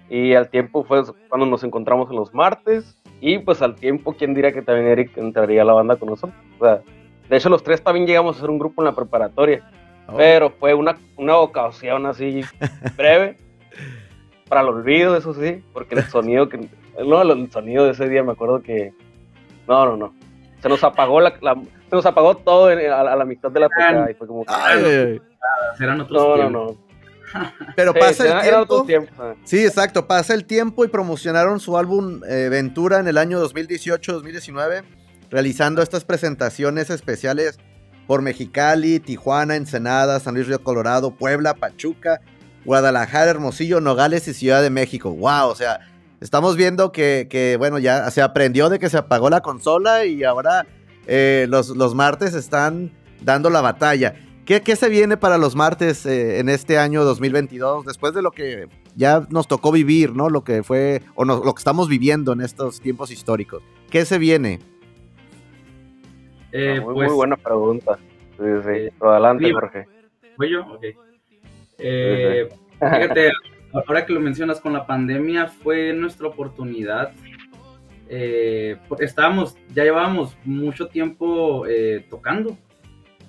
Y 0.08 0.34
al 0.34 0.48
tiempo 0.48 0.84
fue 0.84 1.02
cuando 1.28 1.46
nos 1.46 1.64
encontramos 1.64 2.10
en 2.10 2.16
los 2.16 2.32
martes. 2.34 2.96
Y 3.20 3.38
pues 3.38 3.60
al 3.62 3.74
tiempo, 3.74 4.14
¿quién 4.14 4.34
diría 4.34 4.52
que 4.52 4.62
también 4.62 4.86
Eric 4.86 5.16
entraría 5.16 5.62
a 5.62 5.64
la 5.64 5.72
banda 5.72 5.96
con 5.96 6.10
nosotros? 6.10 6.38
O 6.58 6.64
sea, 6.64 6.80
de 7.28 7.36
hecho, 7.36 7.48
los 7.48 7.62
tres 7.62 7.82
también 7.82 8.06
llegamos 8.06 8.36
a 8.36 8.40
ser 8.40 8.50
un 8.50 8.58
grupo 8.58 8.82
en 8.82 8.86
la 8.86 8.94
preparatoria. 8.94 9.62
Oh. 10.08 10.16
Pero 10.16 10.50
fue 10.50 10.74
una, 10.74 10.96
una 11.16 11.36
ocasión 11.36 12.06
así 12.06 12.42
breve. 12.96 13.36
para 14.48 14.62
el 14.62 14.68
olvido, 14.68 15.16
eso 15.16 15.32
sí. 15.34 15.62
Porque 15.72 15.94
el 15.94 16.04
sonido 16.04 16.48
que. 16.48 16.68
No, 17.06 17.22
el 17.22 17.50
sonido 17.50 17.84
de 17.84 17.92
ese 17.92 18.08
día 18.08 18.22
me 18.22 18.32
acuerdo 18.32 18.62
que. 18.62 18.92
No, 19.68 19.86
no, 19.86 19.96
no. 19.96 20.14
Se 20.62 20.68
nos 20.68 20.82
apagó 20.84 21.20
la, 21.20 21.30
se 21.30 21.96
nos 21.96 22.06
apagó 22.06 22.36
todo 22.36 22.66
a, 22.66 23.16
la 23.16 23.24
mitad 23.24 23.50
de 23.50 23.60
la 23.60 23.68
tocada 23.68 24.10
y 24.10 24.14
fue 24.14 24.26
como 24.26 24.44
ay, 24.46 25.20
Eran 25.78 26.00
otros 26.00 26.38
no, 26.38 26.50
no, 26.50 26.50
no. 26.50 26.90
Pero 27.76 27.94
pasa 27.94 28.42
el 28.42 28.86
tiempo. 28.86 29.34
Sí, 29.44 29.64
exacto. 29.64 30.06
Pasa 30.06 30.34
el 30.34 30.44
tiempo 30.44 30.84
y 30.84 30.88
promocionaron 30.88 31.60
su 31.60 31.76
álbum 31.78 32.22
eh, 32.28 32.48
Ventura 32.50 32.98
en 32.98 33.08
el 33.08 33.18
año 33.18 33.42
2018-2019, 33.44 34.82
realizando 35.30 35.82
estas 35.82 36.04
presentaciones 36.04 36.90
especiales 36.90 37.58
por 38.06 38.22
Mexicali, 38.22 38.98
Tijuana, 38.98 39.56
Ensenada, 39.56 40.18
San 40.20 40.34
Luis 40.34 40.48
Río 40.48 40.62
Colorado, 40.62 41.12
Puebla, 41.12 41.54
Pachuca, 41.54 42.20
Guadalajara, 42.64 43.30
Hermosillo, 43.30 43.80
Nogales 43.80 44.26
y 44.28 44.34
Ciudad 44.34 44.62
de 44.62 44.70
México. 44.70 45.12
¡Wow! 45.12 45.48
O 45.48 45.54
sea, 45.54 45.80
estamos 46.20 46.56
viendo 46.56 46.92
que, 46.92 47.56
bueno, 47.58 47.78
ya 47.78 48.10
se 48.10 48.22
aprendió 48.22 48.68
de 48.68 48.78
que 48.78 48.88
se 48.88 48.98
apagó 48.98 49.30
la 49.30 49.40
consola 49.40 50.04
y 50.04 50.22
ahora 50.24 50.66
eh, 51.06 51.46
los, 51.48 51.70
los 51.70 51.94
martes 51.94 52.34
están 52.34 52.92
dando 53.22 53.50
la 53.50 53.60
batalla. 53.60 54.14
¿Qué, 54.44 54.74
se 54.74 54.88
viene 54.88 55.16
para 55.16 55.38
los 55.38 55.54
martes 55.54 56.04
eh, 56.06 56.40
en 56.40 56.48
este 56.48 56.76
año 56.76 57.04
2022? 57.04 57.86
Después 57.86 58.14
de 58.14 58.22
lo 58.22 58.32
que 58.32 58.66
ya 58.96 59.24
nos 59.30 59.46
tocó 59.46 59.70
vivir, 59.70 60.16
¿no? 60.16 60.28
Lo 60.28 60.42
que 60.42 60.64
fue, 60.64 61.02
o 61.14 61.24
lo 61.24 61.54
que 61.54 61.60
estamos 61.60 61.88
viviendo 61.88 62.32
en 62.32 62.40
estos 62.40 62.80
tiempos 62.80 63.12
históricos. 63.12 63.62
¿Qué 63.90 64.04
se 64.04 64.18
viene? 64.18 64.58
Eh, 66.50 66.80
muy, 66.80 66.94
pues, 66.94 67.12
buena 67.12 67.36
pregunta. 67.36 67.96
Sí, 68.38 68.44
sí. 68.64 68.88
adelante, 69.00 69.52
Jorge. 69.52 69.86
¿Voy 70.36 70.50
yo? 70.50 70.62
Ok. 70.62 70.84
fíjate, 71.76 73.30
ahora 73.72 74.06
que 74.06 74.12
lo 74.12 74.20
mencionas 74.20 74.60
con 74.60 74.72
la 74.72 74.86
pandemia, 74.86 75.48
fue 75.48 75.92
nuestra 75.92 76.28
oportunidad. 76.28 77.12
estábamos, 78.98 79.56
ya 79.74 79.84
llevábamos 79.84 80.36
mucho 80.44 80.88
tiempo 80.88 81.64
tocando 82.08 82.56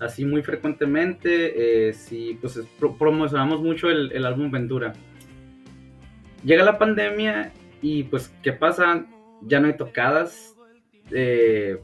así 0.01 0.25
muy 0.25 0.41
frecuentemente, 0.41 1.89
eh, 1.89 1.93
si 1.93 2.37
pues 2.41 2.59
promocionamos 2.97 3.61
mucho 3.61 3.89
el, 3.89 4.25
álbum 4.25 4.49
Ventura. 4.49 4.93
Llega 6.43 6.63
la 6.63 6.79
pandemia 6.79 7.53
y 7.81 8.03
pues, 8.03 8.33
¿qué 8.41 8.51
pasa? 8.51 9.05
Ya 9.43 9.59
no 9.59 9.67
hay 9.67 9.77
tocadas. 9.77 10.55
Eh, 11.11 11.77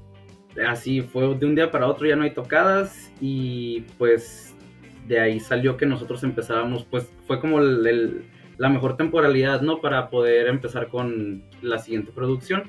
así 0.68 1.02
fue 1.02 1.36
de 1.36 1.46
un 1.46 1.56
día 1.56 1.70
para 1.70 1.88
otro, 1.88 2.08
ya 2.08 2.16
no 2.16 2.24
hay 2.24 2.34
tocadas 2.34 3.12
y 3.22 3.82
pues 4.00 4.56
de 5.08 5.20
ahí 5.20 5.40
salió 5.40 5.78
que 5.78 5.86
nosotros 5.86 6.24
empezábamos, 6.24 6.86
pues 6.86 7.12
fue 7.28 7.40
como 7.40 7.60
la 8.58 8.70
mejor 8.70 8.98
temporalidad, 8.98 9.62
¿no? 9.62 9.82
Para 9.82 10.10
poder 10.10 10.48
empezar 10.48 10.88
con 10.88 11.44
la 11.62 11.78
siguiente 11.80 12.12
producción. 12.12 12.64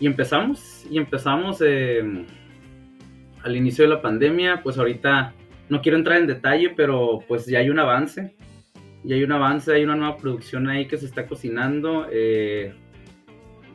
Y 0.00 0.06
empezamos, 0.06 0.86
y 0.90 0.98
empezamos... 0.98 1.62
Eh, 1.64 2.26
al 3.44 3.56
inicio 3.56 3.84
de 3.84 3.90
la 3.90 4.00
pandemia, 4.00 4.62
pues 4.62 4.78
ahorita 4.78 5.34
no 5.68 5.82
quiero 5.82 5.98
entrar 5.98 6.18
en 6.18 6.26
detalle, 6.26 6.70
pero 6.74 7.22
pues 7.28 7.46
ya 7.46 7.58
hay 7.58 7.68
un 7.68 7.78
avance, 7.78 8.34
ya 9.04 9.16
hay 9.16 9.22
un 9.22 9.32
avance, 9.32 9.72
hay 9.72 9.84
una 9.84 9.96
nueva 9.96 10.16
producción 10.16 10.68
ahí 10.68 10.86
que 10.86 10.96
se 10.96 11.04
está 11.06 11.26
cocinando. 11.26 12.06
Eh, 12.10 12.74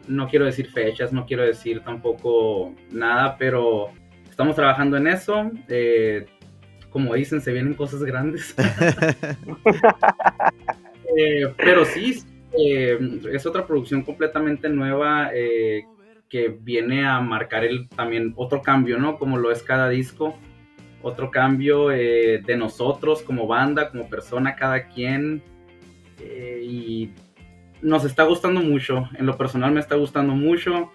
no 0.08 0.28
quiero 0.28 0.46
decir 0.46 0.72
fechas, 0.72 1.13
no 1.13 1.28
quiero 1.28 1.44
decir 1.44 1.82
tampoco 1.82 2.74
nada, 2.92 3.38
pero 3.38 3.92
estamos 4.28 4.56
trabajando 4.56 4.98
en 4.98 5.08
eso. 5.08 5.51
Eh, 5.68 6.25
como 6.89 7.13
dicen, 7.13 7.39
se 7.39 7.54
vienen 7.54 7.75
cosas 7.75 8.01
grandes. 8.01 8.56
Eh, 11.18 11.54
pero 11.58 11.86
sí, 11.86 12.24
es 13.32 13.46
otra 13.46 13.66
producción 13.66 14.01
completamente 14.01 14.70
nueva 14.70 15.32
que 16.30 16.48
viene 16.48 17.06
a 17.06 17.20
marcar 17.20 17.66
el, 17.66 17.89
también 17.89 18.34
otro 18.36 18.62
cambio, 18.62 19.00
¿no? 19.00 19.18
Como 19.18 19.38
lo 19.38 19.51
es 19.51 19.63
cada 19.63 19.89
disco, 19.89 20.38
otro 21.01 21.32
cambio 21.32 21.92
eh, 21.92 22.42
de 22.46 22.56
nosotros 22.56 23.24
como 23.24 23.48
banda, 23.48 23.89
como 23.89 24.10
persona, 24.10 24.56
cada 24.56 24.88
quien. 24.88 25.42
Eh, 26.22 26.62
y 26.63 27.12
nos 27.82 28.06
está 28.06 28.24
gustando 28.24 28.62
mucho, 28.62 29.10
en 29.18 29.25
lo 29.25 29.38
personal 29.38 29.72
me 29.72 29.80
está 29.80 29.96
gustando 29.96 30.34
mucho. 30.34 30.92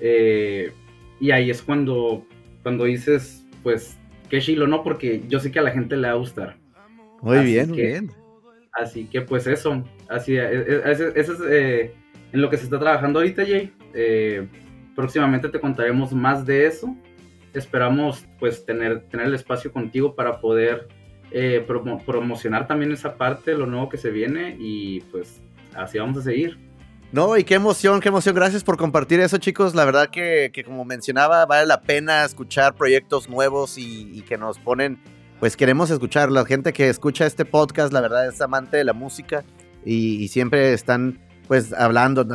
Eh, 0.00 0.72
y 1.20 1.30
ahí 1.30 1.50
es 1.50 1.62
cuando, 1.62 2.26
cuando 2.62 2.84
dices, 2.84 3.46
pues, 3.62 3.96
qué 4.28 4.40
chilo, 4.40 4.66
¿no? 4.66 4.82
Porque 4.82 5.22
yo 5.28 5.38
sé 5.38 5.52
que 5.52 5.60
a 5.60 5.62
la 5.62 5.70
gente 5.70 5.96
le 5.96 6.08
va 6.08 6.14
a 6.14 6.16
gustar. 6.16 6.56
Muy 7.22 7.38
bien, 7.44 7.70
muy 7.70 7.80
bien. 7.80 8.23
Así 8.74 9.06
que 9.06 9.22
pues 9.22 9.46
eso, 9.46 9.84
así, 10.08 10.36
eso 10.36 11.48
es 11.48 11.92
en 12.32 12.40
lo 12.40 12.50
que 12.50 12.56
se 12.56 12.64
está 12.64 12.78
trabajando 12.78 13.20
ahorita, 13.20 13.44
Jay. 13.44 13.72
Próximamente 14.96 15.48
te 15.48 15.60
contaremos 15.60 16.12
más 16.12 16.44
de 16.44 16.66
eso. 16.66 16.94
Esperamos 17.52 18.24
pues 18.38 18.64
tener, 18.64 19.02
tener 19.08 19.26
el 19.26 19.34
espacio 19.34 19.72
contigo 19.72 20.14
para 20.14 20.40
poder 20.40 20.88
eh, 21.36 21.66
promocionar 22.06 22.68
también 22.68 22.92
esa 22.92 23.16
parte, 23.16 23.54
lo 23.54 23.66
nuevo 23.66 23.88
que 23.88 23.96
se 23.96 24.10
viene 24.10 24.56
y 24.56 25.00
pues 25.10 25.42
así 25.74 25.98
vamos 25.98 26.18
a 26.18 26.22
seguir. 26.22 26.58
No, 27.10 27.36
y 27.36 27.42
qué 27.42 27.54
emoción, 27.54 28.00
qué 28.00 28.08
emoción. 28.08 28.34
Gracias 28.36 28.62
por 28.62 28.76
compartir 28.76 29.18
eso, 29.18 29.38
chicos. 29.38 29.74
La 29.74 29.84
verdad 29.84 30.10
que, 30.10 30.50
como 30.64 30.84
mencionaba, 30.84 31.44
vale 31.46 31.66
la 31.66 31.82
pena 31.82 32.24
escuchar 32.24 32.74
proyectos 32.74 33.28
nuevos 33.28 33.78
y, 33.78 34.22
que 34.22 34.38
nos 34.38 34.58
ponen, 34.58 34.98
pues 35.40 35.56
queremos 35.56 35.90
escuchar. 35.90 36.30
La 36.30 36.44
gente 36.44 36.72
que 36.72 36.88
escucha 36.88 37.26
este 37.26 37.44
podcast, 37.44 37.92
la 37.92 38.00
verdad 38.00 38.28
es 38.28 38.40
amante 38.40 38.76
de 38.76 38.84
la 38.84 38.92
música 38.92 39.44
y 39.84 40.28
siempre 40.28 40.72
están 40.72 41.18
pues 41.46 41.72
hablando, 41.72 42.26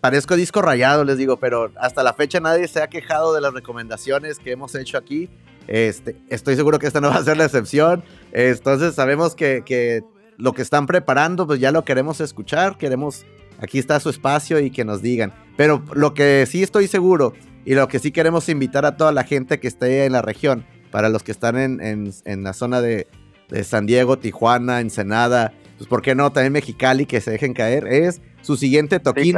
parezco 0.00 0.36
disco 0.36 0.62
rayado, 0.62 1.04
les 1.04 1.16
digo, 1.16 1.36
pero 1.36 1.70
hasta 1.76 2.02
la 2.02 2.12
fecha 2.12 2.40
nadie 2.40 2.66
se 2.66 2.82
ha 2.82 2.88
quejado 2.88 3.34
de 3.34 3.40
las 3.40 3.54
recomendaciones 3.54 4.38
que 4.38 4.52
hemos 4.52 4.74
hecho 4.74 4.98
aquí. 4.98 5.28
Este, 5.68 6.16
estoy 6.28 6.56
seguro 6.56 6.78
que 6.78 6.88
esta 6.88 7.00
no 7.00 7.08
va 7.08 7.16
a 7.16 7.24
ser 7.24 7.36
la 7.36 7.44
excepción. 7.44 8.02
Entonces 8.32 8.94
sabemos 8.94 9.34
que, 9.34 9.62
que 9.64 10.02
lo 10.38 10.52
que 10.52 10.62
están 10.62 10.86
preparando, 10.86 11.46
pues 11.46 11.60
ya 11.60 11.70
lo 11.70 11.84
queremos 11.84 12.20
escuchar, 12.20 12.78
queremos, 12.78 13.24
aquí 13.60 13.78
está 13.78 14.00
su 14.00 14.10
espacio 14.10 14.58
y 14.58 14.70
que 14.70 14.84
nos 14.84 15.02
digan. 15.02 15.32
Pero 15.56 15.84
lo 15.94 16.14
que 16.14 16.44
sí 16.48 16.62
estoy 16.62 16.88
seguro 16.88 17.34
y 17.64 17.74
lo 17.74 17.86
que 17.86 18.00
sí 18.00 18.10
queremos 18.10 18.48
invitar 18.48 18.84
a 18.84 18.96
toda 18.96 19.12
la 19.12 19.22
gente 19.22 19.60
que 19.60 19.68
esté 19.68 20.04
en 20.04 20.12
la 20.12 20.22
región, 20.22 20.64
para 20.92 21.08
los 21.08 21.24
que 21.24 21.32
están 21.32 21.58
en, 21.58 21.80
en, 21.80 22.12
en 22.24 22.44
la 22.44 22.52
zona 22.52 22.80
de, 22.80 23.08
de 23.48 23.64
San 23.64 23.86
Diego, 23.86 24.18
Tijuana, 24.18 24.80
Ensenada, 24.80 25.52
pues 25.76 25.88
por 25.88 26.02
qué 26.02 26.14
no, 26.14 26.30
también 26.30 26.52
Mexicali, 26.52 27.06
que 27.06 27.20
se 27.20 27.32
dejen 27.32 27.54
caer, 27.54 27.88
es 27.88 28.22
su 28.42 28.56
siguiente 28.56 29.00
toquín, 29.00 29.36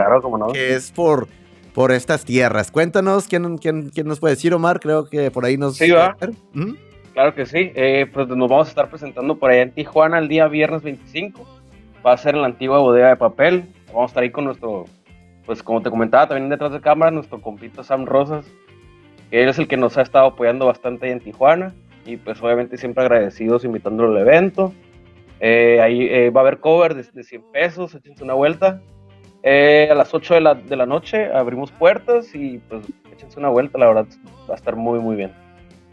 que 0.52 0.74
es 0.74 0.92
por, 0.92 1.28
por 1.72 1.90
estas 1.90 2.24
tierras. 2.26 2.70
Cuéntanos, 2.70 3.28
¿quién, 3.28 3.56
quién, 3.56 3.88
quién 3.88 4.06
nos 4.06 4.20
puede 4.20 4.34
decir, 4.34 4.52
Omar? 4.52 4.80
Creo 4.80 5.08
que 5.08 5.30
por 5.30 5.46
ahí 5.46 5.56
nos... 5.56 5.76
Sí, 5.76 5.90
va. 5.90 6.16
Claro 7.14 7.34
que 7.34 7.46
sí, 7.46 7.70
eh, 7.76 8.06
pues 8.12 8.28
nos 8.28 8.50
vamos 8.50 8.66
a 8.66 8.70
estar 8.70 8.90
presentando 8.90 9.38
por 9.38 9.50
allá 9.50 9.62
en 9.62 9.70
Tijuana 9.72 10.18
el 10.18 10.28
día 10.28 10.48
viernes 10.48 10.82
25. 10.82 11.46
Va 12.04 12.12
a 12.12 12.16
ser 12.16 12.34
en 12.34 12.42
la 12.42 12.48
antigua 12.48 12.80
bodega 12.80 13.08
de 13.08 13.16
papel. 13.16 13.64
Vamos 13.86 14.02
a 14.02 14.06
estar 14.06 14.22
ahí 14.24 14.30
con 14.30 14.46
nuestro, 14.46 14.86
pues 15.46 15.62
como 15.62 15.80
te 15.80 15.90
comentaba, 15.90 16.26
también 16.26 16.50
detrás 16.50 16.72
de 16.72 16.80
cámara, 16.80 17.12
nuestro 17.12 17.40
compito 17.40 17.84
Sam 17.84 18.04
Rosas, 18.04 18.46
que 19.34 19.42
él 19.42 19.48
es 19.48 19.58
el 19.58 19.66
que 19.66 19.76
nos 19.76 19.98
ha 19.98 20.02
estado 20.02 20.26
apoyando 20.26 20.66
bastante 20.66 21.06
ahí 21.06 21.12
en 21.12 21.18
Tijuana. 21.18 21.74
Y 22.06 22.18
pues 22.18 22.40
obviamente 22.40 22.76
siempre 22.76 23.02
agradecidos 23.02 23.64
invitándolo 23.64 24.12
al 24.12 24.18
evento. 24.18 24.72
Eh, 25.40 25.80
ahí 25.80 26.02
eh, 26.02 26.30
va 26.30 26.42
a 26.42 26.42
haber 26.42 26.60
cover 26.60 26.94
de, 26.94 27.02
de 27.12 27.24
100 27.24 27.42
pesos, 27.52 27.96
échense 27.96 28.22
una 28.22 28.34
vuelta. 28.34 28.80
Eh, 29.42 29.88
a 29.90 29.94
las 29.96 30.14
8 30.14 30.34
de 30.34 30.40
la, 30.40 30.54
de 30.54 30.76
la, 30.76 30.86
noche 30.86 31.32
abrimos 31.32 31.72
puertas 31.72 32.32
y 32.32 32.58
pues 32.68 32.86
échense 33.12 33.40
una 33.40 33.48
vuelta, 33.48 33.76
la 33.76 33.88
verdad 33.88 34.06
va 34.48 34.54
a 34.54 34.56
estar 34.56 34.76
muy 34.76 35.00
muy 35.00 35.16
bien. 35.16 35.32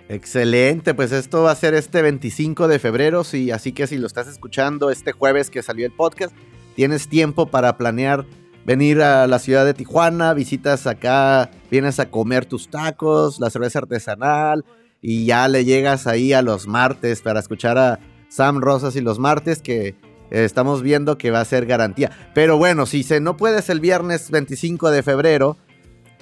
Excelente, 0.08 0.94
pues 0.94 1.12
esto 1.12 1.42
va 1.42 1.52
a 1.52 1.56
ser 1.56 1.74
este 1.74 2.04
25 2.04 2.68
de 2.68 2.78
febrero, 2.78 3.24
sí, 3.24 3.50
así 3.50 3.72
que 3.72 3.88
si 3.88 3.98
lo 3.98 4.06
estás 4.06 4.28
escuchando 4.28 4.92
este 4.92 5.14
jueves 5.14 5.50
que 5.50 5.64
salió 5.64 5.88
el 5.88 5.94
podcast, 5.94 6.36
tienes 6.76 7.10
tiempo 7.10 7.48
para 7.48 7.76
planear 7.76 8.24
venir 8.66 9.02
a 9.02 9.26
la 9.26 9.40
ciudad 9.40 9.66
de 9.66 9.74
Tijuana, 9.74 10.36
visitas 10.36 10.86
acá, 10.86 11.50
vienes 11.72 12.00
a 12.00 12.12
comer 12.12 12.46
tus 12.46 12.70
tacos, 12.70 13.40
la 13.40 13.50
cerveza 13.50 13.80
artesanal 13.80 14.66
y 15.02 15.26
ya 15.26 15.48
le 15.48 15.66
llegas 15.66 16.06
ahí 16.06 16.34
a 16.34 16.42
los 16.42 16.68
martes 16.68 17.22
para 17.22 17.40
escuchar 17.40 17.78
a 17.78 18.00
Sam 18.28 18.60
Rosas 18.62 18.96
y 18.96 19.02
los 19.02 19.18
martes 19.18 19.62
que 19.62 19.88
eh, 19.88 19.96
estamos 20.30 20.84
viendo 20.84 21.18
que 21.18 21.32
va 21.32 21.40
a 21.40 21.46
ser 21.46 21.66
garantía. 21.66 22.12
Pero 22.36 22.58
bueno, 22.58 22.86
si 22.86 23.04
se 23.04 23.20
no 23.20 23.38
puedes 23.38 23.70
el 23.70 23.80
viernes 23.80 24.30
25 24.30 24.92
de 24.92 25.02
febrero, 25.02 25.58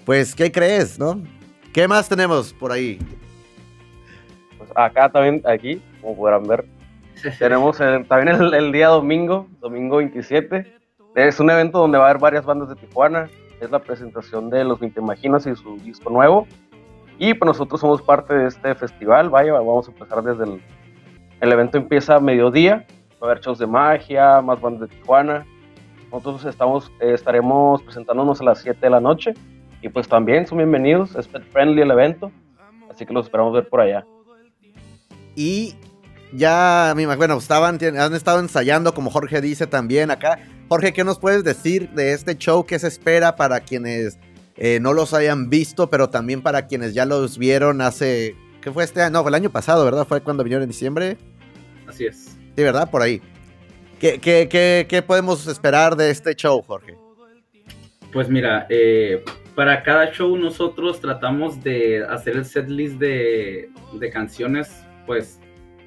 pues 0.06 0.36
¿qué 0.36 0.52
crees, 0.52 0.98
no? 0.98 1.22
¿Qué 1.74 1.88
más 1.88 2.08
tenemos 2.08 2.54
por 2.54 2.72
ahí? 2.72 3.00
Pues 4.58 4.70
acá 4.76 5.10
también, 5.10 5.42
aquí, 5.46 5.82
como 6.02 6.16
podrán 6.16 6.48
ver, 6.48 6.66
tenemos 7.40 7.78
también 7.78 8.30
el, 8.54 8.72
día 8.72 8.88
domingo, 8.88 9.48
domingo 9.60 9.98
27. 9.98 10.74
Es 11.16 11.40
un 11.40 11.50
evento 11.50 11.80
donde 11.80 11.98
va 11.98 12.06
a 12.06 12.10
haber 12.10 12.22
varias 12.22 12.46
bandas 12.46 12.70
de 12.70 12.76
Tijuana. 12.76 13.30
Es 13.60 13.72
la 13.72 13.80
presentación 13.80 14.50
de 14.50 14.64
Los 14.64 14.80
20 14.80 15.00
Imaginas 15.00 15.46
y 15.46 15.56
su 15.56 15.78
disco 15.78 16.10
nuevo. 16.10 16.48
Y 17.18 17.34
pues 17.34 17.46
nosotros 17.48 17.82
somos 17.82 18.02
parte 18.02 18.34
de 18.34 18.48
este 18.48 18.74
festival. 18.76 19.30
Vaya, 19.30 19.52
vamos 19.54 19.88
a 19.88 19.92
empezar 19.92 20.24
desde 20.24 20.46
el. 21.42 21.52
Evento 21.52 21.78
empieza 21.78 22.16
a 22.16 22.20
mediodía. 22.20 22.86
Va 23.22 23.28
a 23.28 23.32
haber 23.32 23.44
shows 23.44 23.60
de 23.60 23.68
magia, 23.68 24.42
más 24.42 24.62
bandas 24.62 24.90
de 24.90 24.96
Tijuana. 24.96 25.46
Nosotros 26.12 26.46
estamos, 26.46 26.92
eh, 27.02 27.14
estaremos 27.14 27.84
presentándonos 27.84 28.40
a 28.40 28.46
las 28.46 28.60
7 28.60 28.80
de 28.80 28.90
la 28.90 29.02
noche. 29.02 29.34
Y 29.82 29.90
pues 29.90 30.08
también 30.08 30.48
son 30.48 30.60
bienvenidos. 30.60 31.16
Es 31.16 31.28
pet 31.28 31.44
friendly 31.52 31.82
el 31.82 31.92
evento. 31.92 32.32
Así 32.90 33.06
que 33.06 33.14
los 33.14 33.26
esperamos 33.26 33.54
ver 33.54 33.68
por 33.68 33.82
allá. 33.82 34.06
Y 35.36 35.76
ya, 36.34 36.94
bueno, 37.18 37.38
estaban, 37.38 37.80
han 37.98 38.14
estado 38.14 38.40
ensayando, 38.40 38.94
como 38.94 39.10
Jorge 39.10 39.42
dice 39.42 39.68
también 39.68 40.12
acá. 40.12 40.40
Jorge, 40.70 40.94
¿qué 40.94 41.04
nos 41.04 41.18
puedes 41.18 41.44
decir 41.44 41.90
de 41.90 42.14
este 42.14 42.38
show? 42.38 42.64
¿Qué 42.64 42.78
se 42.78 42.88
espera 42.88 43.36
para 43.36 43.62
quienes 43.62 44.20
eh, 44.56 44.80
no 44.80 44.94
los 44.94 45.16
hayan 45.16 45.50
visto, 45.50 45.90
pero 45.90 46.12
también 46.12 46.44
para 46.44 46.68
quienes 46.68 46.94
ya 46.94 47.08
los 47.08 47.40
vieron 47.40 47.82
hace... 47.82 48.36
¿Qué 48.62 48.72
fue 48.72 48.84
este 48.84 49.02
año? 49.02 49.14
No, 49.14 49.22
fue 49.24 49.32
el 49.32 49.36
año 49.36 49.50
pasado, 49.50 49.84
¿verdad? 49.84 50.06
Fue 50.06 50.22
cuando 50.22 50.44
vinieron 50.44 50.62
en 50.62 50.70
diciembre. 50.70 51.18
Así 51.88 52.06
es. 52.06 52.38
Sí, 52.56 52.64
¿verdad? 52.64 52.92
Por 52.92 53.02
ahí. 53.02 53.20
¿Qué, 54.00 54.20
qué, 54.20 55.02
podemos 55.02 55.48
esperar 55.48 55.96
de 55.96 56.12
este 56.12 56.36
show, 56.36 56.62
Jorge? 56.62 56.96
Pues 58.14 58.30
mira, 58.30 58.68
eh, 58.70 59.24
para 59.56 59.82
cada 59.82 60.12
show 60.12 60.38
nosotros 60.38 61.02
tratamos 61.02 61.64
de 61.64 62.06
hacer 62.06 62.36
el 62.36 62.46
setlist 62.46 62.98
de, 62.98 63.72
de 63.94 64.10
canciones, 64.12 64.70
pues 65.08 65.40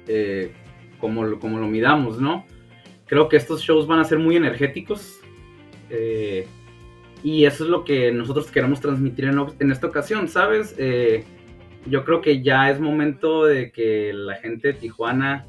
eh, 0.07 0.51
como, 0.99 1.39
como 1.39 1.57
lo 1.57 1.67
midamos, 1.67 2.19
¿no? 2.19 2.45
Creo 3.05 3.29
que 3.29 3.37
estos 3.37 3.61
shows 3.61 3.87
van 3.87 3.99
a 3.99 4.05
ser 4.05 4.19
muy 4.19 4.35
energéticos 4.35 5.19
eh, 5.89 6.47
y 7.23 7.45
eso 7.45 7.63
es 7.63 7.69
lo 7.69 7.83
que 7.83 8.11
nosotros 8.11 8.49
queremos 8.51 8.81
transmitir 8.81 9.25
en, 9.25 9.71
esta 9.71 9.87
ocasión, 9.87 10.27
¿sabes? 10.27 10.75
Eh, 10.77 11.23
yo 11.85 12.03
creo 12.03 12.21
que 12.21 12.41
ya 12.41 12.69
es 12.69 12.79
momento 12.79 13.45
de 13.45 13.71
que 13.71 14.13
la 14.13 14.35
gente 14.35 14.69
de 14.69 14.73
Tijuana 14.75 15.45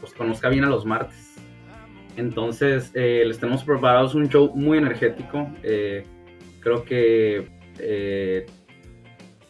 pues 0.00 0.14
conozca 0.14 0.48
bien 0.48 0.64
a 0.64 0.68
los 0.68 0.86
martes. 0.86 1.34
Entonces, 2.16 2.90
les 2.94 3.38
tenemos 3.38 3.62
preparados 3.64 4.14
un 4.14 4.28
show 4.28 4.50
muy 4.54 4.78
energético. 4.78 5.50
creo 6.60 6.84
que 6.84 7.46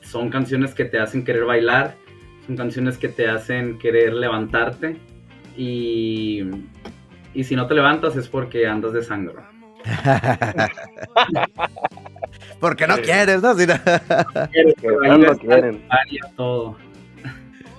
son 0.01 0.29
canciones 0.29 0.75
que 0.75 0.87
te 0.87 0.99
hacen 0.99 1.25
querer 1.25 1.45
bailar 1.45 1.97
son 2.47 2.57
canciones 2.57 2.97
que 2.97 3.09
te 3.09 3.29
hacen 3.29 3.79
querer 3.79 4.15
levantarte 4.15 4.97
y, 5.57 6.43
y 7.35 7.45
si 7.45 7.57
no 7.57 7.67
te 7.67 7.75
levantas 7.75 8.17
es 8.17 8.29
porque 8.29 8.67
andas 8.67 8.93
de 8.93 9.03
sangre. 9.03 9.35
porque 12.61 12.87
no 12.87 12.97
quieres, 12.97 13.43
¿no? 13.43 13.55
Si 13.55 13.67
no... 13.67 13.75
no 15.19 15.39
quieren. 15.39 15.83
Todo. 16.37 16.77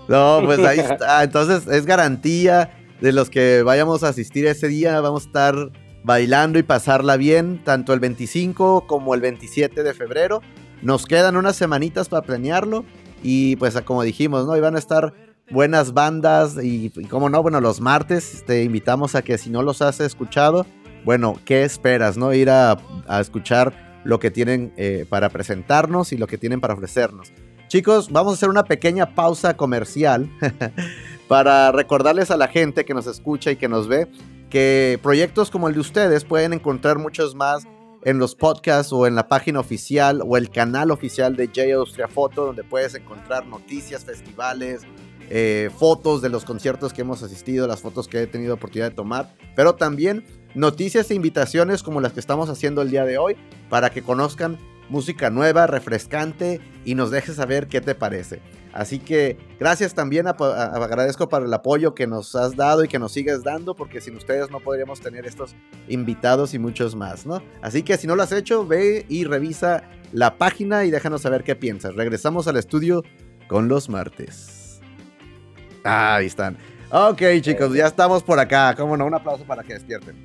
No, 0.07 0.41
pues 0.45 0.59
ahí 0.59 0.79
está. 0.79 1.23
Entonces 1.23 1.67
es 1.67 1.85
garantía 1.85 2.71
de 3.01 3.11
los 3.11 3.29
que 3.29 3.61
vayamos 3.63 4.03
a 4.03 4.09
asistir 4.09 4.45
ese 4.47 4.67
día. 4.67 4.99
Vamos 5.01 5.23
a 5.23 5.27
estar 5.27 5.55
bailando 6.03 6.59
y 6.59 6.63
pasarla 6.63 7.17
bien, 7.17 7.61
tanto 7.63 7.93
el 7.93 7.99
25 7.99 8.87
como 8.87 9.13
el 9.13 9.21
27 9.21 9.83
de 9.83 9.93
febrero. 9.93 10.41
Nos 10.81 11.05
quedan 11.05 11.35
unas 11.35 11.55
semanitas 11.55 12.09
para 12.09 12.25
planearlo. 12.25 12.85
Y 13.23 13.55
pues 13.57 13.79
como 13.81 14.03
dijimos, 14.03 14.45
¿no? 14.45 14.55
Iban 14.55 14.75
a 14.75 14.79
estar 14.79 15.13
buenas 15.49 15.93
bandas 15.93 16.57
y, 16.61 16.89
como 17.09 17.29
no, 17.29 17.41
bueno, 17.41 17.61
los 17.61 17.79
martes 17.79 18.43
te 18.45 18.63
invitamos 18.63 19.15
a 19.15 19.21
que 19.21 19.37
si 19.37 19.49
no 19.49 19.61
los 19.63 19.81
has 19.81 19.99
escuchado, 19.99 20.65
bueno, 21.05 21.39
¿qué 21.45 21.63
esperas, 21.63 22.17
no? 22.17 22.33
Ir 22.33 22.49
a, 22.49 22.77
escuchar 23.19 24.01
lo 24.03 24.19
que 24.19 24.31
tienen 24.31 24.73
eh, 24.77 25.05
para 25.07 25.29
presentarnos 25.29 26.11
y 26.13 26.17
lo 26.17 26.27
que 26.27 26.37
tienen 26.37 26.61
para 26.61 26.73
ofrecernos. 26.73 27.31
Chicos, 27.67 28.11
vamos 28.11 28.33
a 28.33 28.35
hacer 28.35 28.49
una 28.49 28.63
pequeña 28.63 29.13
pausa 29.15 29.57
comercial 29.57 30.29
para 31.27 31.71
recordarles 31.71 32.31
a 32.31 32.37
la 32.37 32.47
gente 32.47 32.85
que 32.85 32.93
nos 32.93 33.07
escucha 33.07 33.51
y 33.51 33.57
que 33.57 33.67
nos 33.67 33.87
ve 33.87 34.07
que 34.49 34.97
proyectos 35.03 35.51
como 35.51 35.67
el 35.67 35.73
de 35.73 35.81
ustedes 35.81 36.23
pueden 36.23 36.53
encontrar 36.53 36.97
muchos 36.97 37.35
más 37.35 37.65
en 38.03 38.19
los 38.19 38.35
podcasts 38.35 38.93
o 38.93 39.05
en 39.05 39.15
la 39.15 39.27
página 39.27 39.59
oficial 39.59 40.21
o 40.25 40.37
el 40.37 40.49
canal 40.49 40.91
oficial 40.91 41.35
de 41.35 41.47
J 41.47 41.75
Austria 41.75 42.07
Foto, 42.07 42.45
donde 42.45 42.63
puedes 42.63 42.95
encontrar 42.95 43.45
noticias, 43.45 44.05
festivales, 44.05 44.83
eh, 45.29 45.69
fotos 45.77 46.21
de 46.21 46.29
los 46.29 46.45
conciertos 46.45 46.93
que 46.93 47.01
hemos 47.01 47.23
asistido, 47.23 47.67
las 47.67 47.81
fotos 47.81 48.07
que 48.07 48.21
he 48.21 48.27
tenido 48.27 48.55
oportunidad 48.55 48.89
de 48.89 48.95
tomar, 48.95 49.35
pero 49.55 49.75
también 49.75 50.25
noticias 50.55 51.11
e 51.11 51.15
invitaciones 51.15 51.83
como 51.83 52.01
las 52.01 52.13
que 52.13 52.19
estamos 52.19 52.49
haciendo 52.49 52.81
el 52.81 52.89
día 52.89 53.05
de 53.05 53.17
hoy 53.17 53.35
para 53.69 53.89
que 53.89 54.01
conozcan 54.01 54.57
música 54.89 55.29
nueva, 55.29 55.67
refrescante 55.67 56.61
y 56.85 56.95
nos 56.95 57.11
dejes 57.11 57.35
saber 57.35 57.67
qué 57.67 57.81
te 57.81 57.95
parece. 57.95 58.41
Así 58.73 58.99
que 58.99 59.37
gracias 59.59 59.95
también, 59.95 60.27
agradezco 60.27 61.27
para 61.29 61.45
el 61.45 61.53
apoyo 61.53 61.95
que 61.95 62.05
nos 62.05 62.35
has 62.35 62.55
dado 62.55 62.83
y 62.83 62.87
que 62.87 62.99
nos 62.99 63.11
sigues 63.11 63.43
dando, 63.43 63.75
porque 63.75 64.01
sin 64.01 64.15
ustedes 64.15 64.51
no 64.51 64.59
podríamos 64.59 65.01
tener 65.01 65.25
estos 65.25 65.55
invitados 65.87 66.53
y 66.53 66.59
muchos 66.59 66.95
más, 66.95 67.25
¿no? 67.25 67.41
Así 67.61 67.81
que 67.81 67.97
si 67.97 68.05
no 68.05 68.15
lo 68.15 68.23
has 68.23 68.31
hecho, 68.31 68.67
ve 68.67 69.05
y 69.09 69.23
revisa 69.23 69.83
la 70.13 70.37
página 70.37 70.85
y 70.85 70.91
déjanos 70.91 71.21
saber 71.21 71.43
qué 71.43 71.55
piensas. 71.55 71.95
Regresamos 71.95 72.47
al 72.47 72.57
estudio 72.57 73.03
con 73.47 73.67
los 73.67 73.89
martes. 73.89 74.56
Ah, 75.83 76.15
ahí 76.15 76.27
están. 76.27 76.57
Ok, 76.89 77.21
chicos, 77.41 77.73
ya 77.73 77.87
estamos 77.87 78.23
por 78.23 78.39
acá. 78.39 78.73
Cómo 78.75 78.95
no, 78.95 79.05
un 79.05 79.13
aplauso 79.13 79.43
para 79.43 79.63
que 79.63 79.73
despierten. 79.73 80.15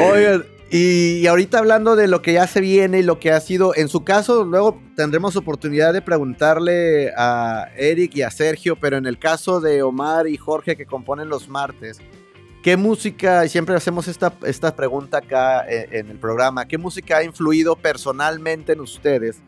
Oigan, 0.00 0.44
y 0.70 1.26
ahorita 1.26 1.58
hablando 1.58 1.96
de 1.96 2.08
lo 2.08 2.20
que 2.20 2.34
ya 2.34 2.46
se 2.46 2.60
viene 2.60 2.98
y 2.98 3.02
lo 3.02 3.18
que 3.18 3.32
ha 3.32 3.40
sido, 3.40 3.74
en 3.74 3.88
su 3.88 4.04
caso, 4.04 4.44
luego 4.44 4.80
tendremos 4.96 5.34
oportunidad 5.36 5.94
de 5.94 6.02
preguntarle 6.02 7.12
a 7.16 7.68
Eric 7.76 8.16
y 8.16 8.22
a 8.22 8.30
Sergio, 8.30 8.76
pero 8.76 8.98
en 8.98 9.06
el 9.06 9.18
caso 9.18 9.60
de 9.60 9.82
Omar 9.82 10.26
y 10.28 10.36
Jorge 10.36 10.76
que 10.76 10.84
componen 10.84 11.30
los 11.30 11.48
martes, 11.48 12.00
¿qué 12.62 12.76
música, 12.76 13.44
y 13.44 13.48
siempre 13.48 13.74
hacemos 13.74 14.08
esta, 14.08 14.32
esta 14.44 14.74
pregunta 14.74 15.18
acá 15.18 15.68
en, 15.68 15.94
en 15.94 16.10
el 16.10 16.18
programa, 16.18 16.66
¿qué 16.66 16.78
música 16.78 17.18
ha 17.18 17.24
influido 17.24 17.76
personalmente 17.76 18.72
en 18.72 18.80
ustedes 18.80 19.42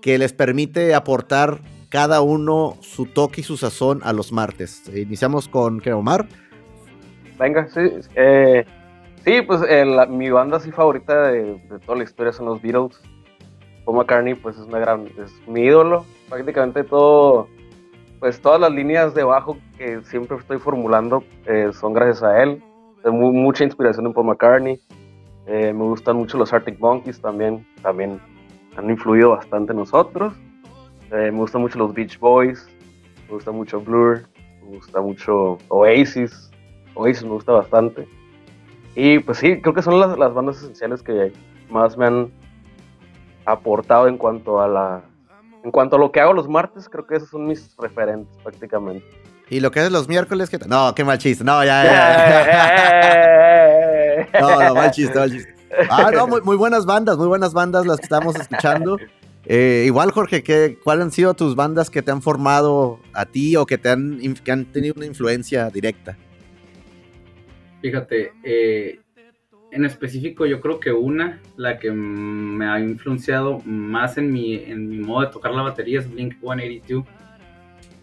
que 0.00 0.18
les 0.18 0.32
permite 0.32 0.94
aportar 0.94 1.60
cada 1.88 2.20
uno 2.20 2.76
su 2.80 3.06
toque 3.06 3.40
y 3.40 3.44
su 3.44 3.56
sazón 3.56 4.00
a 4.04 4.12
los 4.12 4.32
martes? 4.32 4.82
Iniciamos 4.94 5.48
con 5.48 5.80
¿qué, 5.80 5.92
Omar. 5.92 6.28
Venga, 7.38 7.68
sí. 7.68 7.80
Eh, 8.14 8.64
Sí, 9.28 9.42
pues 9.42 9.60
mi 10.08 10.30
banda 10.30 10.56
así 10.56 10.70
favorita 10.70 11.28
de, 11.30 11.60
toda 11.84 11.98
la 11.98 12.04
historia 12.04 12.32
son 12.32 12.46
los 12.46 12.62
Beatles. 12.62 12.98
Paul 13.84 13.98
McCartney, 13.98 14.34
pues 14.34 14.56
es 14.56 14.62
una 14.62 14.78
gran, 14.78 15.06
es 15.22 15.30
mi 15.46 15.64
ídolo. 15.64 16.06
Prácticamente 16.30 16.82
todo, 16.82 17.46
pues 18.20 18.40
todas 18.40 18.60
las 18.60 18.72
líneas 18.72 19.14
de 19.14 19.24
bajo 19.24 19.58
que 19.76 20.02
siempre 20.04 20.36
estoy 20.36 20.58
formulando 20.58 21.22
eh, 21.46 21.70
son 21.72 21.92
gracias 21.92 22.22
a 22.22 22.42
él. 22.42 22.62
Tengo 23.02 23.32
mucha 23.32 23.64
inspiración 23.64 24.06
en 24.06 24.12
Paul 24.12 24.26
McCartney. 24.26 24.80
Eh, 25.46 25.72
me 25.72 25.84
gustan 25.84 26.16
mucho 26.16 26.36
los 26.36 26.52
Arctic 26.52 26.78
Monkeys 26.78 27.20
también, 27.20 27.66
también 27.82 28.20
han 28.76 28.90
influido 28.90 29.30
bastante 29.30 29.72
en 29.72 29.78
nosotros. 29.78 30.34
Eh, 31.10 31.30
me 31.32 31.38
gustan 31.38 31.62
mucho 31.62 31.78
los 31.78 31.94
Beach 31.94 32.18
Boys, 32.18 32.68
me 33.28 33.34
gusta 33.34 33.50
mucho 33.50 33.80
Blur, 33.80 34.28
me 34.62 34.76
gusta 34.76 35.00
mucho 35.00 35.58
Oasis. 35.68 36.50
Oasis 36.94 37.24
me 37.24 37.30
gusta 37.30 37.52
bastante. 37.52 38.06
Y 38.94 39.20
pues 39.20 39.38
sí, 39.38 39.60
creo 39.60 39.74
que 39.74 39.82
son 39.82 40.00
las, 40.00 40.18
las 40.18 40.34
bandas 40.34 40.58
esenciales 40.58 41.02
que 41.02 41.32
más 41.70 41.96
me 41.96 42.06
han 42.06 42.32
aportado 43.46 44.08
en 44.08 44.18
cuanto 44.18 44.60
a 44.60 44.68
la 44.68 45.02
en 45.68 45.72
cuanto 45.72 45.96
a 45.96 45.98
lo 45.98 46.10
que 46.10 46.18
hago 46.18 46.32
los 46.32 46.48
martes, 46.48 46.88
creo 46.88 47.06
que 47.06 47.16
esos 47.16 47.28
son 47.28 47.46
mis 47.46 47.76
referentes 47.76 48.34
prácticamente. 48.42 49.04
¿Y 49.50 49.60
lo 49.60 49.70
que 49.70 49.84
es 49.84 49.92
los 49.92 50.08
miércoles? 50.08 50.48
¿qué 50.48 50.58
no, 50.66 50.94
qué 50.94 51.04
mal 51.04 51.18
chiste. 51.18 51.44
No, 51.44 51.62
ya, 51.62 51.84
ya. 51.84 52.96
no, 54.40 54.62
no, 54.62 54.74
mal 54.74 54.90
chiste, 54.90 55.18
mal 55.18 55.30
chiste. 55.30 55.54
Ah, 55.90 56.10
no, 56.10 56.26
muy, 56.26 56.40
muy, 56.40 56.56
buenas 56.56 56.86
bandas, 56.86 57.18
muy 57.18 57.26
buenas 57.26 57.52
bandas 57.52 57.84
las 57.84 57.98
que 57.98 58.04
estamos 58.04 58.34
escuchando. 58.36 58.96
Eh, 59.44 59.82
igual, 59.84 60.10
Jorge, 60.10 60.42
¿qué, 60.42 60.78
¿cuáles 60.82 61.04
han 61.04 61.12
sido 61.12 61.34
tus 61.34 61.54
bandas 61.54 61.90
que 61.90 62.00
te 62.00 62.10
han 62.10 62.22
formado 62.22 62.98
a 63.12 63.26
ti 63.26 63.54
o 63.56 63.66
que 63.66 63.76
te 63.76 63.90
han, 63.90 64.18
que 64.42 64.50
han 64.50 64.64
tenido 64.72 64.94
una 64.96 65.04
influencia 65.04 65.68
directa? 65.68 66.16
Fíjate, 67.82 68.32
eh, 68.42 69.00
en 69.70 69.84
específico 69.84 70.46
yo 70.46 70.60
creo 70.60 70.80
que 70.80 70.92
una, 70.92 71.40
la 71.56 71.78
que 71.78 71.90
me 71.90 72.66
ha 72.66 72.80
influenciado 72.80 73.60
más 73.64 74.18
en 74.18 74.32
mi, 74.32 74.54
en 74.54 74.88
mi 74.88 74.98
modo 74.98 75.26
de 75.26 75.32
tocar 75.32 75.52
la 75.52 75.62
batería 75.62 76.00
es 76.00 76.10
Blink 76.10 76.38
182. 76.40 77.04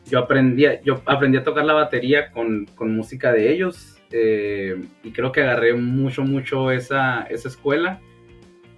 Yo 0.08 0.20
aprendí, 0.20 0.66
yo 0.84 1.02
aprendí 1.06 1.38
a 1.38 1.44
tocar 1.44 1.66
la 1.66 1.74
batería 1.74 2.30
con, 2.32 2.66
con 2.76 2.96
música 2.96 3.32
de 3.32 3.52
ellos 3.52 3.96
eh, 4.12 4.80
y 5.04 5.12
creo 5.12 5.32
que 5.32 5.42
agarré 5.42 5.74
mucho, 5.74 6.24
mucho 6.24 6.72
esa, 6.72 7.24
esa 7.24 7.48
escuela. 7.48 8.00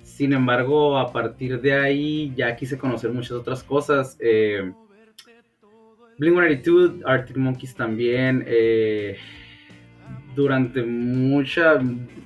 Sin 0.03 0.31
embargo, 0.31 0.97
a 0.97 1.11
partir 1.11 1.59
de 1.59 1.73
ahí 1.73 2.33
ya 2.35 2.55
quise 2.55 2.77
conocer 2.77 3.11
muchas 3.11 3.33
otras 3.33 3.61
cosas. 3.61 4.17
Eh, 4.21 4.71
Blink 6.17 6.33
182, 6.33 7.05
Arctic 7.05 7.35
Monkeys 7.35 7.75
también. 7.75 8.45
Eh, 8.47 9.17
durante 10.37 10.83
mucha, 10.83 11.79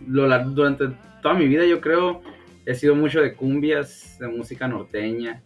durante 0.06 0.90
toda 1.22 1.34
mi 1.34 1.48
vida 1.48 1.66
yo 1.66 1.80
creo, 1.80 2.22
he 2.66 2.76
sido 2.76 2.94
mucho 2.94 3.22
de 3.22 3.34
cumbias, 3.34 4.18
de 4.20 4.28
música 4.28 4.68
norteña. 4.68 5.42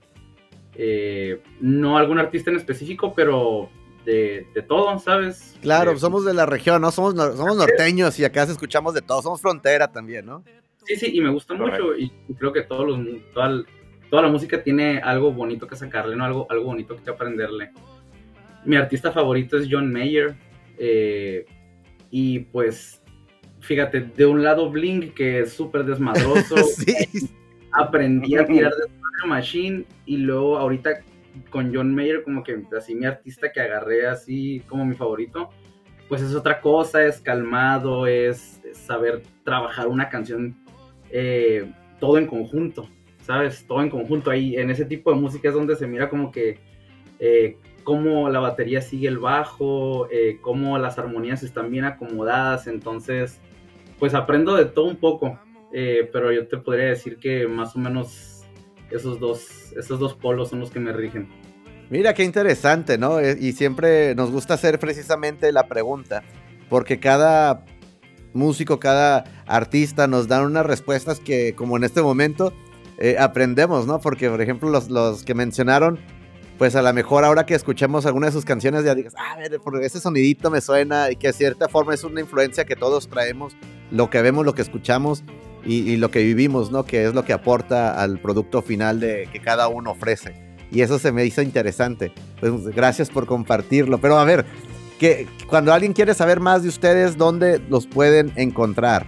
Eh, 0.74 1.40
no 1.62 1.96
algún 1.96 2.18
artista 2.18 2.50
en 2.50 2.58
específico, 2.58 3.14
pero 3.16 3.70
de, 4.04 4.48
todo, 4.68 4.98
¿sabes? 4.98 5.56
Claro, 5.62 5.96
somos 6.00 6.26
de 6.26 6.34
la 6.34 6.48
región, 6.48 6.82
¿no? 6.82 6.92
Somos, 6.92 7.14
somos 7.14 7.56
norteños 7.56 8.20
y 8.20 8.26
acá 8.26 8.44
escuchamos 8.44 8.96
de 8.96 9.04
todo, 9.04 9.22
somos 9.22 9.42
frontera 9.42 9.92
también, 9.92 10.26
¿no? 10.26 10.44
Sí, 10.86 10.96
sí, 10.96 11.12
y 11.14 11.22
me 11.22 11.30
gusta 11.30 11.54
mucho 11.54 11.96
y 11.96 12.12
creo 12.38 12.52
que 12.52 12.64
todos 12.64 12.88
los, 12.88 13.00
toda, 13.32 13.64
toda, 14.10 14.24
la 14.24 14.30
música 14.30 14.64
tiene 14.64 15.00
algo 15.00 15.32
bonito 15.32 15.68
que 15.68 15.76
sacarle, 15.76 16.16
¿no? 16.16 16.26
Algo, 16.26 16.48
algo 16.50 16.66
bonito 16.66 16.96
que 16.96 17.10
aprenderle. 17.12 17.72
Mi 18.66 18.76
artista 18.76 19.12
favorito 19.12 19.56
es 19.58 19.68
John 19.70 19.92
Mayer. 19.94 20.36
Eh, 20.78 21.46
y 22.18 22.40
pues, 22.40 23.02
fíjate, 23.60 24.00
de 24.00 24.26
un 24.26 24.42
lado 24.42 24.70
Blink, 24.72 25.16
que 25.16 25.42
es 25.42 25.52
súper 25.52 25.84
desmadroso, 25.84 26.56
aprendí 27.74 28.38
a 28.38 28.46
tirar 28.46 28.72
de 28.72 29.28
Machine, 29.28 29.84
y 30.06 30.16
luego 30.16 30.58
ahorita 30.58 31.02
con 31.50 31.76
John 31.76 31.94
Mayer, 31.94 32.24
como 32.24 32.42
que 32.42 32.64
así 32.78 32.96
mi 32.96 33.06
artista 33.06 33.52
que 33.52 33.60
agarré 33.60 34.08
así 34.08 34.62
como 34.70 34.86
mi 34.86 34.96
favorito, 34.96 35.50
pues 36.08 36.22
es 36.22 36.34
otra 36.34 36.62
cosa, 36.62 37.06
es 37.06 37.20
calmado, 37.20 38.08
es, 38.08 38.62
saber 38.72 39.22
trabajar 39.44 39.90
una 39.90 40.08
canción 40.08 40.56
eh, 41.10 41.70
todo 42.00 42.18
en 42.18 42.28
conjunto, 42.28 42.88
¿sabes? 43.24 43.66
Todo 43.68 43.82
en 43.82 43.90
conjunto. 43.90 44.32
Ahí 44.32 44.56
en 44.56 44.70
ese 44.70 44.86
tipo 44.86 45.14
de 45.14 45.20
música 45.20 45.50
es 45.50 45.54
donde 45.54 45.76
se 45.76 45.86
mira 45.86 46.10
como 46.10 46.32
que 46.32 46.60
eh, 47.20 47.58
cómo 47.86 48.30
la 48.30 48.42
batería 48.42 48.82
sigue 48.82 49.08
el 49.08 49.20
bajo, 49.20 50.10
eh, 50.12 50.40
cómo 50.42 50.78
las 50.78 50.98
armonías 50.98 51.44
están 51.44 51.72
bien 51.72 51.86
acomodadas, 51.86 52.68
entonces 52.68 53.40
pues 54.00 54.14
aprendo 54.14 54.56
de 54.56 54.66
todo 54.66 54.86
un 54.86 54.98
poco, 54.98 55.40
eh, 55.72 56.10
pero 56.12 56.34
yo 56.34 56.48
te 56.48 56.58
podría 56.58 56.88
decir 56.88 57.18
que 57.18 57.48
más 57.48 57.76
o 57.78 57.80
menos 57.80 58.44
esos 58.92 59.20
dos, 59.20 59.72
esos 59.78 60.00
dos 60.00 60.16
polos 60.16 60.50
son 60.50 60.60
los 60.60 60.72
que 60.72 60.82
me 60.82 60.92
rigen. 60.92 61.30
Mira 61.90 62.14
qué 62.14 62.24
interesante, 62.24 62.98
¿no? 62.98 63.20
Eh, 63.20 63.38
y 63.40 63.54
siempre 63.54 64.16
nos 64.16 64.32
gusta 64.32 64.56
hacer 64.56 64.80
precisamente 64.80 65.52
la 65.54 65.68
pregunta, 65.68 66.24
porque 66.70 67.00
cada 67.00 67.64
músico, 68.34 68.80
cada 68.80 69.26
artista 69.46 70.08
nos 70.08 70.28
dan 70.28 70.44
unas 70.44 70.66
respuestas 70.66 71.20
que 71.20 71.54
como 71.54 71.78
en 71.78 71.86
este 71.86 72.02
momento 72.02 72.52
aprendemos, 73.20 73.86
¿no? 73.86 74.00
Porque 74.00 74.30
por 74.30 74.42
ejemplo 74.42 74.70
los, 74.70 74.90
los 74.90 75.24
que 75.24 75.36
mencionaron 75.36 76.00
pues 76.58 76.76
a 76.76 76.82
lo 76.82 76.94
mejor 76.94 77.26
ahora 77.26 77.46
que 77.46 77.54
escuchemos 77.54 78.06
alguna 78.06 78.28
de 78.28 78.32
sus 78.32 78.46
canciones 78.46 78.84
ya 78.84 78.96
digas, 78.96 79.14
ah, 79.18 79.34
a 79.34 79.38
ver, 79.38 79.60
porque 79.64 79.86
ese 79.86 80.00
sonidito 80.00 80.50
me 80.50 80.62
suena 80.62 81.12
y 81.12 81.16
que 81.16 81.28
de 81.28 81.34
cierta 81.34 81.68
forma 81.68 81.94
es 81.94 82.04
una 82.04 82.22
influencia 82.22 82.66
que 82.66 82.76
todos 82.76 83.10
traemos, 83.10 83.56
lo 83.92 84.10
que 84.10 84.22
vemos, 84.22 84.46
lo 84.46 84.54
que 84.54 84.62
escuchamos 84.62 85.24
y, 85.66 85.98
lo 85.98 86.12
que 86.12 86.20
vivimos, 86.20 86.72
¿no? 86.72 86.86
Que 86.86 87.06
es 87.06 87.16
lo 87.16 87.26
que 87.26 87.34
aporta 87.34 88.02
al 88.02 88.20
producto 88.20 88.62
final 88.62 89.00
de 89.00 89.28
que 89.34 89.40
cada 89.40 89.68
uno 89.68 89.92
ofrece. 89.92 90.36
Y 90.72 90.82
eso 90.82 91.00
se 91.00 91.12
me 91.12 91.26
hizo 91.26 91.42
interesante. 91.42 92.12
Pues 92.40 92.68
gracias 92.68 93.10
por 93.10 93.26
compartirlo. 93.26 93.98
Pero 93.98 94.18
a 94.18 94.26
ver, 94.26 94.46
que 95.00 95.28
cuando 95.48 95.74
alguien 95.74 95.94
quiere 95.94 96.14
saber 96.14 96.40
más 96.40 96.62
de 96.62 96.70
ustedes, 96.70 97.18
¿dónde 97.18 97.60
los 97.68 97.88
pueden 97.88 98.32
encontrar? 98.36 99.08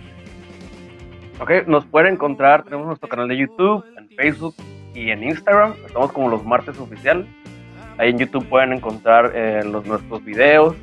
Ok, 1.40 1.68
nos 1.68 1.86
pueden 1.86 2.14
encontrar, 2.14 2.64
tenemos 2.64 2.88
nuestro 2.88 3.08
canal 3.08 3.28
de 3.28 3.38
YouTube, 3.38 3.84
en 3.96 4.10
Facebook 4.10 4.56
y 4.96 5.12
en 5.12 5.24
Instagram, 5.24 5.76
estamos 5.86 6.12
como 6.12 6.30
los 6.30 6.44
martes 6.44 6.80
oficial. 6.80 7.28
Ahí 7.98 8.12
en 8.12 8.18
YouTube 8.18 8.48
pueden 8.48 8.74
encontrar 8.74 9.32
eh, 9.34 9.64
los, 9.64 9.86
nuestros 9.86 10.24
videos. 10.24 10.76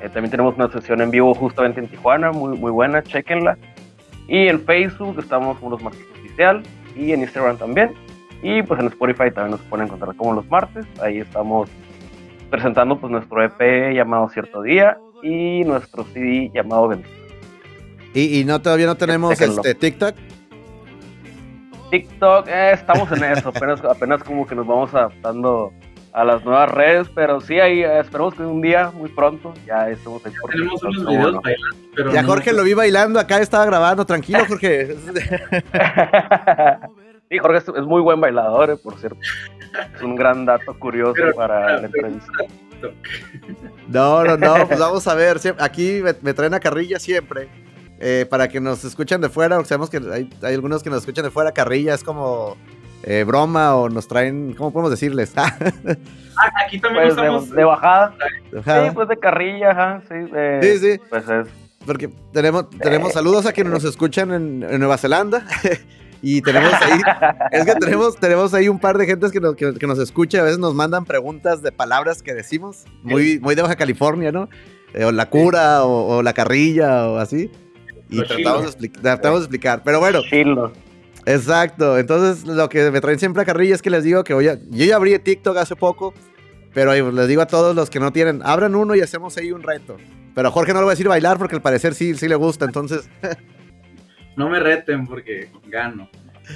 Eh, 0.00 0.08
también 0.08 0.30
tenemos 0.30 0.54
una 0.56 0.70
sesión 0.70 1.00
en 1.00 1.10
vivo 1.10 1.34
justamente 1.34 1.80
en 1.80 1.88
Tijuana, 1.88 2.30
muy, 2.32 2.56
muy 2.56 2.70
buena, 2.70 3.02
chequenla. 3.02 3.58
Y 4.28 4.48
en 4.48 4.60
Facebook 4.60 5.18
estamos 5.18 5.58
como 5.58 5.72
los 5.72 5.82
martes 5.82 6.04
oficial 6.18 6.62
y 6.94 7.12
en 7.12 7.20
Instagram 7.20 7.56
también. 7.58 7.94
Y 8.42 8.62
pues 8.62 8.80
en 8.80 8.86
Spotify 8.86 9.30
también 9.30 9.52
nos 9.52 9.60
pueden 9.62 9.86
encontrar 9.86 10.14
como 10.16 10.34
los 10.34 10.48
martes. 10.48 10.86
Ahí 11.00 11.18
estamos 11.18 11.68
presentando 12.50 12.98
pues 12.98 13.10
nuestro 13.10 13.42
EP 13.42 13.94
llamado 13.94 14.28
Cierto 14.28 14.62
Día 14.62 14.98
y 15.22 15.64
nuestro 15.64 16.04
CD 16.12 16.50
llamado 16.54 16.88
Bendito. 16.88 17.10
¿Y, 18.14 18.40
y 18.40 18.44
no 18.44 18.60
todavía 18.60 18.86
no 18.86 18.94
tenemos 18.94 19.40
este 19.40 19.74
TikTok? 19.74 20.14
TikTok, 21.90 22.48
eh, 22.48 22.72
estamos 22.72 23.10
en 23.12 23.24
eso, 23.24 23.48
apenas, 23.54 23.84
apenas 23.84 24.22
como 24.22 24.46
que 24.46 24.54
nos 24.54 24.66
vamos 24.66 24.94
adaptando 24.94 25.72
a 26.16 26.24
las 26.24 26.42
nuevas 26.46 26.70
redes, 26.70 27.08
pero 27.14 27.40
sí, 27.42 27.60
ahí 27.60 27.82
esperemos 27.82 28.34
que 28.34 28.42
un 28.42 28.62
día, 28.62 28.90
muy 28.90 29.10
pronto, 29.10 29.52
ya 29.66 29.90
estemos 29.90 30.24
ahí. 30.24 30.32
Tenemos 30.50 30.82
unos 30.82 31.06
videos 31.06 31.42
bailando, 31.42 31.76
pero 31.94 32.10
Ya 32.10 32.24
Jorge 32.24 32.54
lo 32.54 32.62
vi 32.64 32.72
bailando, 32.72 33.20
acá 33.20 33.38
estaba 33.38 33.66
grabando, 33.66 34.06
tranquilo 34.06 34.38
Jorge. 34.48 34.96
sí, 37.28 37.36
Jorge 37.36 37.58
es, 37.58 37.84
muy 37.84 38.00
buen 38.00 38.18
bailador, 38.18 38.70
eh, 38.70 38.76
por 38.78 38.98
cierto. 38.98 39.18
Es 39.94 40.00
un 40.00 40.16
gran 40.16 40.46
dato 40.46 40.72
curioso 40.78 41.22
para 41.36 41.80
la 41.80 41.86
entrevista. 41.86 42.32
No, 43.88 44.24
no, 44.24 44.38
no, 44.38 44.54
pues 44.68 44.80
vamos 44.80 45.06
a 45.06 45.14
ver, 45.14 45.38
aquí 45.58 46.00
me 46.22 46.32
traen 46.32 46.54
a 46.54 46.60
carrilla 46.60 46.98
siempre 46.98 47.50
eh, 47.98 48.26
para 48.28 48.48
que 48.48 48.60
nos 48.60 48.84
escuchen 48.84 49.20
de 49.20 49.28
fuera, 49.28 49.56
porque 49.56 49.68
sabemos 49.68 49.90
que 49.90 49.98
hay, 49.98 50.30
algunos 50.54 50.82
que 50.82 50.88
nos 50.88 51.00
escuchan 51.00 51.24
de 51.24 51.30
fuera, 51.30 51.52
carrilla 51.52 51.94
es 51.94 52.04
como 52.04 52.56
eh, 53.06 53.24
broma 53.24 53.76
o 53.76 53.88
nos 53.88 54.08
traen, 54.08 54.52
¿cómo 54.54 54.72
podemos 54.72 54.90
decirles? 54.90 55.32
Ah, 56.38 56.50
aquí 56.66 56.78
también 56.78 57.14
pues 57.14 57.50
de, 57.50 57.64
bajada. 57.64 58.14
Sí, 58.52 58.90
pues 58.92 59.08
de 59.08 59.18
carrilla, 59.18 59.70
ajá, 59.70 60.02
sí. 60.06 60.16
sí, 60.60 60.78
sí. 60.78 61.00
Pues 61.08 61.26
es. 61.30 61.48
Porque 61.86 62.10
tenemos, 62.30 62.68
tenemos 62.68 63.14
saludos 63.14 63.46
a 63.46 63.54
quienes 63.54 63.72
nos 63.72 63.84
escuchan 63.84 64.30
en, 64.32 64.78
Nueva 64.78 64.98
Zelanda. 64.98 65.46
y 66.20 66.42
tenemos 66.42 66.74
ahí, 66.74 67.00
es 67.52 67.64
que 67.64 67.74
tenemos, 67.76 68.16
tenemos 68.16 68.52
ahí 68.52 68.68
un 68.68 68.78
par 68.78 68.98
de 68.98 69.06
gentes 69.06 69.32
que 69.32 69.40
nos, 69.40 69.56
que, 69.56 69.86
nos 69.86 69.98
escucha, 69.98 70.40
a 70.40 70.42
veces 70.42 70.58
nos 70.58 70.74
mandan 70.74 71.06
preguntas 71.06 71.62
de 71.62 71.72
palabras 71.72 72.22
que 72.22 72.34
decimos, 72.34 72.84
muy, 73.02 73.38
muy 73.38 73.54
de 73.54 73.62
Baja 73.62 73.76
California, 73.76 74.30
¿no? 74.30 74.50
Eh, 74.92 75.06
o 75.06 75.12
la 75.12 75.30
cura, 75.30 75.84
o, 75.84 76.22
la 76.22 76.34
carrilla, 76.34 77.08
o 77.08 77.16
así. 77.16 77.50
Y 78.10 78.20
tratamos 78.22 78.78
de, 78.78 78.88
tratamos 78.90 79.40
de, 79.40 79.44
explicar. 79.44 79.80
Pero 79.84 80.00
bueno. 80.00 80.20
Exacto. 81.26 81.98
Entonces, 81.98 82.46
lo 82.46 82.68
que 82.68 82.90
me 82.90 83.00
traen 83.00 83.18
siempre 83.18 83.42
a 83.42 83.44
carrilla 83.44 83.74
es 83.74 83.82
que 83.82 83.90
les 83.90 84.04
digo 84.04 84.24
que 84.24 84.32
hoy 84.32 84.46
yo 84.46 84.84
ya 84.84 84.96
abrí 84.96 85.18
TikTok 85.18 85.56
hace 85.58 85.76
poco. 85.76 86.14
Pero 86.72 86.92
les 87.10 87.28
digo 87.28 87.40
a 87.40 87.46
todos 87.46 87.74
los 87.74 87.88
que 87.88 87.98
no 87.98 88.12
tienen, 88.12 88.42
abran 88.44 88.74
uno 88.74 88.94
y 88.94 89.00
hacemos 89.00 89.36
ahí 89.38 89.50
un 89.50 89.62
reto. 89.62 89.96
Pero 90.34 90.48
a 90.48 90.50
Jorge 90.50 90.74
no 90.74 90.80
le 90.80 90.84
voy 90.84 90.90
a 90.90 90.92
decir 90.92 91.08
bailar 91.08 91.38
porque 91.38 91.54
al 91.54 91.62
parecer 91.62 91.94
sí, 91.94 92.14
sí 92.14 92.28
le 92.28 92.34
gusta, 92.34 92.66
entonces. 92.66 93.08
no 94.36 94.50
me 94.50 94.60
reten 94.60 95.06
porque 95.06 95.48
gano. 95.66 96.10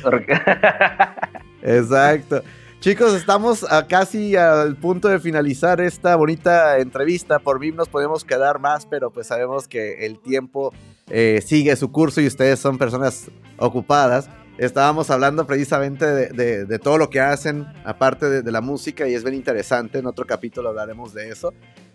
Exacto. 1.63 2.43
Chicos, 2.81 3.15
estamos 3.15 3.65
a 3.71 3.87
casi 3.87 4.37
al 4.37 4.77
punto 4.77 5.09
de 5.09 5.21
finalizar 5.21 5.81
esta 5.81 6.15
bonita 6.17 6.79
entrevista. 6.79 7.39
Por 7.39 7.59
mí 7.59 7.73
nos 7.73 7.89
podemos 7.89 8.23
quedar 8.23 8.59
más, 8.59 8.85
pero 8.85 9.11
pues 9.11 9.27
sabemos 9.27 9.67
que 9.69 10.05
el 10.05 10.19
tiempo 10.19 10.75
eh, 11.09 11.41
sigue 11.45 11.75
su 11.77 11.91
curso 11.91 12.21
y 12.21 12.27
ustedes 12.27 12.59
son 12.59 12.77
personas 12.77 13.31
ocupadas. 13.57 14.29
Estábamos 14.61 15.11
hablando 15.11 15.47
precisamente 15.47 16.07
de, 16.07 16.79
todo 16.79 16.99
lo 16.99 17.11
que 17.11 17.21
hacen, 17.21 17.67
aparte 17.85 18.43
de, 18.43 18.53
la 18.53 18.61
música, 18.61 19.09
y 19.09 19.15
es 19.15 19.25
bien 19.25 19.35
interesante. 19.35 19.99
En 19.99 20.07
otro 20.07 20.27
capítulo 20.27 20.69
hablaremos 20.69 21.13
de 21.15 21.31
eso. 21.31 21.53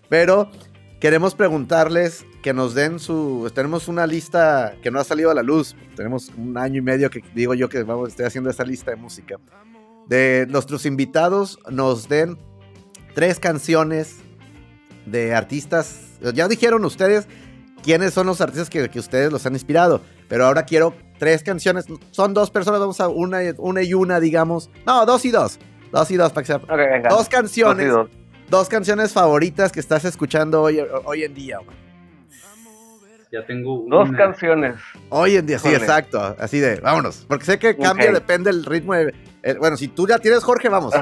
Pero 0.09 0.49
queremos 0.99 1.35
preguntarles 1.35 2.25
que 2.43 2.53
nos 2.53 2.73
den 2.73 2.99
su. 2.99 3.49
Tenemos 3.53 3.87
una 3.87 4.05
lista 4.07 4.75
que 4.81 4.91
no 4.91 4.99
ha 4.99 5.03
salido 5.03 5.31
a 5.31 5.33
la 5.33 5.43
luz. 5.43 5.75
Tenemos 5.95 6.29
un 6.37 6.57
año 6.57 6.79
y 6.79 6.81
medio 6.81 7.09
que 7.09 7.23
digo 7.33 7.53
yo 7.53 7.69
que 7.69 7.83
vamos, 7.83 8.09
estoy 8.09 8.25
haciendo 8.25 8.49
esta 8.49 8.65
lista 8.65 8.91
de 8.91 8.97
música 8.97 9.37
de 10.07 10.45
nuestros 10.49 10.85
invitados 10.85 11.59
nos 11.69 12.07
den 12.07 12.37
tres 13.13 13.39
canciones 13.39 14.17
de 15.05 15.33
artistas. 15.35 16.17
Ya 16.33 16.47
dijeron 16.47 16.85
ustedes 16.85 17.27
quiénes 17.83 18.13
son 18.13 18.27
los 18.27 18.41
artistas 18.41 18.69
que, 18.69 18.99
ustedes 18.99 19.31
los 19.31 19.45
han 19.45 19.53
inspirado, 19.53 20.01
pero 20.27 20.45
ahora 20.45 20.63
quiero 20.63 20.93
tres 21.17 21.43
canciones. 21.43 21.85
Son 22.11 22.33
dos 22.33 22.49
personas, 22.51 22.79
vamos 22.79 22.99
a 23.01 23.07
una, 23.07 23.39
una 23.57 23.81
y 23.83 23.93
una, 23.93 24.19
digamos. 24.19 24.69
No, 24.85 25.05
dos 25.05 25.25
y 25.25 25.31
dos. 25.31 25.59
Dos 25.91 26.11
y 26.11 26.17
dos, 26.17 26.31
para 26.31 26.41
que 26.43 26.47
sea. 26.47 27.09
Dos 27.09 27.29
canciones. 27.29 27.87
Dos 27.87 28.07
y 28.07 28.09
dos. 28.11 28.25
Dos 28.49 28.69
canciones 28.69 29.11
favoritas 29.13 29.71
que 29.71 29.79
estás 29.79 30.05
escuchando 30.05 30.61
hoy, 30.61 30.79
hoy 31.05 31.23
en 31.23 31.33
día. 31.33 31.57
Ya 33.31 33.45
tengo 33.45 33.83
Dos 33.87 34.11
canciones. 34.11 34.75
Hoy 35.09 35.35
en 35.35 35.45
día, 35.45 35.59
sí, 35.59 35.69
exacto. 35.69 36.35
Así 36.39 36.59
de, 36.59 36.79
vámonos. 36.79 37.25
Porque 37.27 37.43
sé 37.45 37.59
que 37.59 37.75
cambia, 37.75 38.11
depende 38.11 38.51
del 38.51 38.63
ritmo. 38.65 38.93
de- 38.93 39.13
bueno, 39.59 39.77
si 39.77 39.87
tú 39.87 40.07
ya 40.07 40.19
tienes 40.19 40.43
Jorge, 40.43 40.69
vamos. 40.69 40.93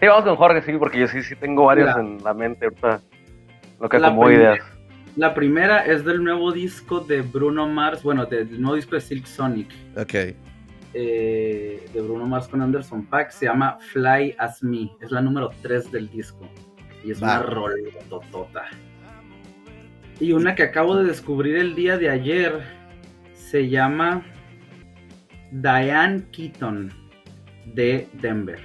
Sí, 0.00 0.06
vamos 0.06 0.24
con 0.24 0.36
Jorge, 0.36 0.62
sí, 0.62 0.72
porque 0.78 0.98
yo 1.00 1.08
sí, 1.08 1.22
sí 1.22 1.34
tengo 1.36 1.64
varios 1.64 1.96
en 1.96 2.22
la 2.22 2.34
mente 2.34 2.66
ahorita. 2.66 3.00
Lo 3.80 3.88
que 3.88 4.00
como 4.00 4.30
ideas. 4.30 4.58
La 5.16 5.32
primera 5.34 5.86
es 5.86 6.04
del 6.04 6.22
nuevo 6.24 6.50
disco 6.50 7.00
de 7.00 7.22
Bruno 7.22 7.68
Mars, 7.68 8.02
bueno, 8.02 8.26
del 8.26 8.60
nuevo 8.60 8.74
disco 8.76 8.96
de 8.96 9.00
Silk 9.00 9.26
Sonic, 9.26 9.68
Ok. 9.96 10.14
eh, 10.94 11.86
de 11.92 12.00
Bruno 12.00 12.26
Mars 12.26 12.48
con 12.48 12.60
Anderson 12.60 13.06
Paak, 13.06 13.30
se 13.30 13.46
llama 13.46 13.78
Fly 13.92 14.34
As 14.38 14.62
Me, 14.62 14.90
es 15.00 15.10
la 15.12 15.20
número 15.20 15.50
3 15.62 15.92
del 15.92 16.10
disco, 16.10 16.48
y 17.04 17.12
es 17.12 17.22
Va. 17.22 17.38
una 17.38 17.42
rolototota. 17.42 18.64
Y 20.18 20.32
una 20.32 20.54
que 20.56 20.64
acabo 20.64 20.96
de 20.96 21.04
descubrir 21.04 21.56
el 21.56 21.74
día 21.76 21.96
de 21.96 22.10
ayer, 22.10 22.60
se 23.34 23.68
llama 23.68 24.24
Diane 25.52 26.24
Keaton, 26.32 26.92
de 27.66 28.08
Denver. 28.14 28.60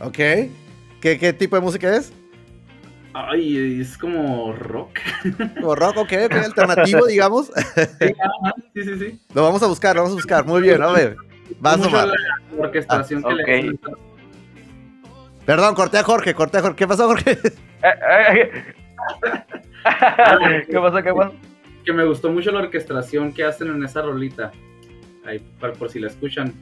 Ok. 0.00 0.16
¿Qué, 1.00 1.18
qué 1.18 1.32
tipo 1.32 1.56
de 1.56 1.62
música 1.62 1.94
es? 1.94 2.12
Ay, 3.26 3.80
es 3.80 3.98
como 3.98 4.52
rock. 4.52 4.98
¿O 5.62 5.74
rock, 5.74 5.96
ok, 5.98 6.12
alternativo, 6.30 7.06
digamos. 7.06 7.50
Sí, 7.98 8.14
ajá, 8.20 8.54
sí, 8.74 8.84
sí, 8.84 8.98
sí. 8.98 9.20
Lo 9.34 9.42
vamos 9.42 9.62
a 9.62 9.66
buscar, 9.66 9.96
lo 9.96 10.02
vamos 10.02 10.12
a 10.12 10.16
buscar. 10.16 10.44
Muy 10.46 10.62
bien, 10.62 10.80
a 10.82 10.92
ver. 10.92 11.16
Vas, 11.60 11.80
Omar. 11.84 12.08
la 12.08 12.14
orquestación 12.64 13.22
que 13.22 13.28
Ah, 13.28 13.32
le 13.34 13.42
ok. 13.42 13.48
hacen. 13.48 13.80
Perdón, 15.44 15.74
corté 15.74 15.98
a 15.98 16.02
Jorge, 16.04 16.34
corté 16.34 16.58
a 16.58 16.60
Jorge. 16.62 16.76
¿Qué 16.76 16.86
pasó, 16.86 17.06
Jorge? 17.06 17.32
Eh, 17.32 17.52
eh, 17.82 18.50
¿Qué 20.68 20.78
pasó? 20.78 21.02
¿Qué 21.02 21.12
pasó? 21.12 21.32
que 21.84 21.92
me 21.94 22.04
gustó 22.04 22.30
mucho 22.30 22.50
la 22.50 22.58
orquestación 22.60 23.32
que 23.32 23.44
hacen 23.44 23.68
en 23.68 23.82
esa 23.82 24.02
rolita. 24.02 24.52
Ahí, 25.24 25.38
por, 25.58 25.72
por 25.72 25.90
si 25.90 25.98
la 25.98 26.08
escuchan. 26.08 26.52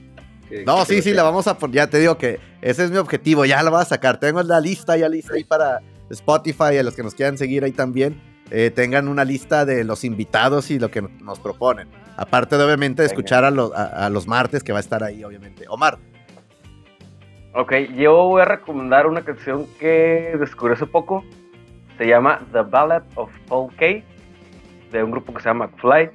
que- 0.49 0.65
No, 0.65 0.79
que 0.87 0.95
sí, 0.95 1.03
sí, 1.03 1.13
la 1.15 1.25
vamos 1.25 1.49
a 1.49 1.59
poner. 1.59 1.75
Ya 1.77 1.87
te 1.89 1.99
digo 1.99 2.17
que 2.17 2.39
ese 2.63 2.85
es 2.85 2.91
mi 2.93 2.99
objetivo. 2.99 3.45
Ya 3.45 3.61
la 3.65 3.71
voy 3.71 3.83
a 3.83 3.85
sacar. 3.85 4.21
Tengo 4.21 4.41
la 4.45 4.61
lista 4.61 4.97
ya 4.97 5.09
lista 5.09 5.35
ahí 5.35 5.43
para 5.43 5.81
Spotify. 6.11 6.79
A 6.79 6.83
los 6.83 6.95
que 6.97 7.03
nos 7.03 7.15
quieran 7.15 7.37
seguir 7.39 7.65
ahí 7.65 7.73
también. 7.73 8.21
eh, 8.53 8.71
tengan 8.71 9.09
una 9.09 9.25
lista 9.25 9.65
de 9.65 9.83
los 9.83 10.05
invitados 10.05 10.71
y 10.71 10.79
lo 10.79 10.89
que 10.89 11.03
nos 11.03 11.41
proponen. 11.41 11.89
Aparte 12.17 12.57
de, 12.57 12.63
obviamente, 12.65 13.03
de 13.03 13.07
escuchar 13.09 13.45
a, 13.45 13.51
los- 13.51 13.73
a- 13.75 14.07
a 14.07 14.09
los 14.09 14.29
martes, 14.29 14.63
que 14.63 14.71
va 14.71 14.79
a 14.79 14.81
estar 14.81 15.03
ahí, 15.03 15.25
obviamente. 15.25 15.65
Omar. 15.69 15.99
Ok, 17.55 17.73
yo 17.97 18.15
voy 18.29 18.43
a 18.43 18.45
recomendar 18.45 19.07
una 19.09 19.25
canción 19.25 19.67
que 19.81 20.37
descubrí 20.39 20.75
hace 20.75 20.87
poco. 20.87 21.25
Se 21.99 22.07
llama 22.07 22.41
The 22.53 22.61
Ballad 22.63 23.03
of 23.17 23.31
Paul 23.49 23.75
Kay, 23.77 24.05
de 24.93 25.03
un 25.03 25.11
grupo 25.11 25.35
que 25.35 25.41
se 25.43 25.49
llama 25.49 25.67
McFly. 25.67 26.11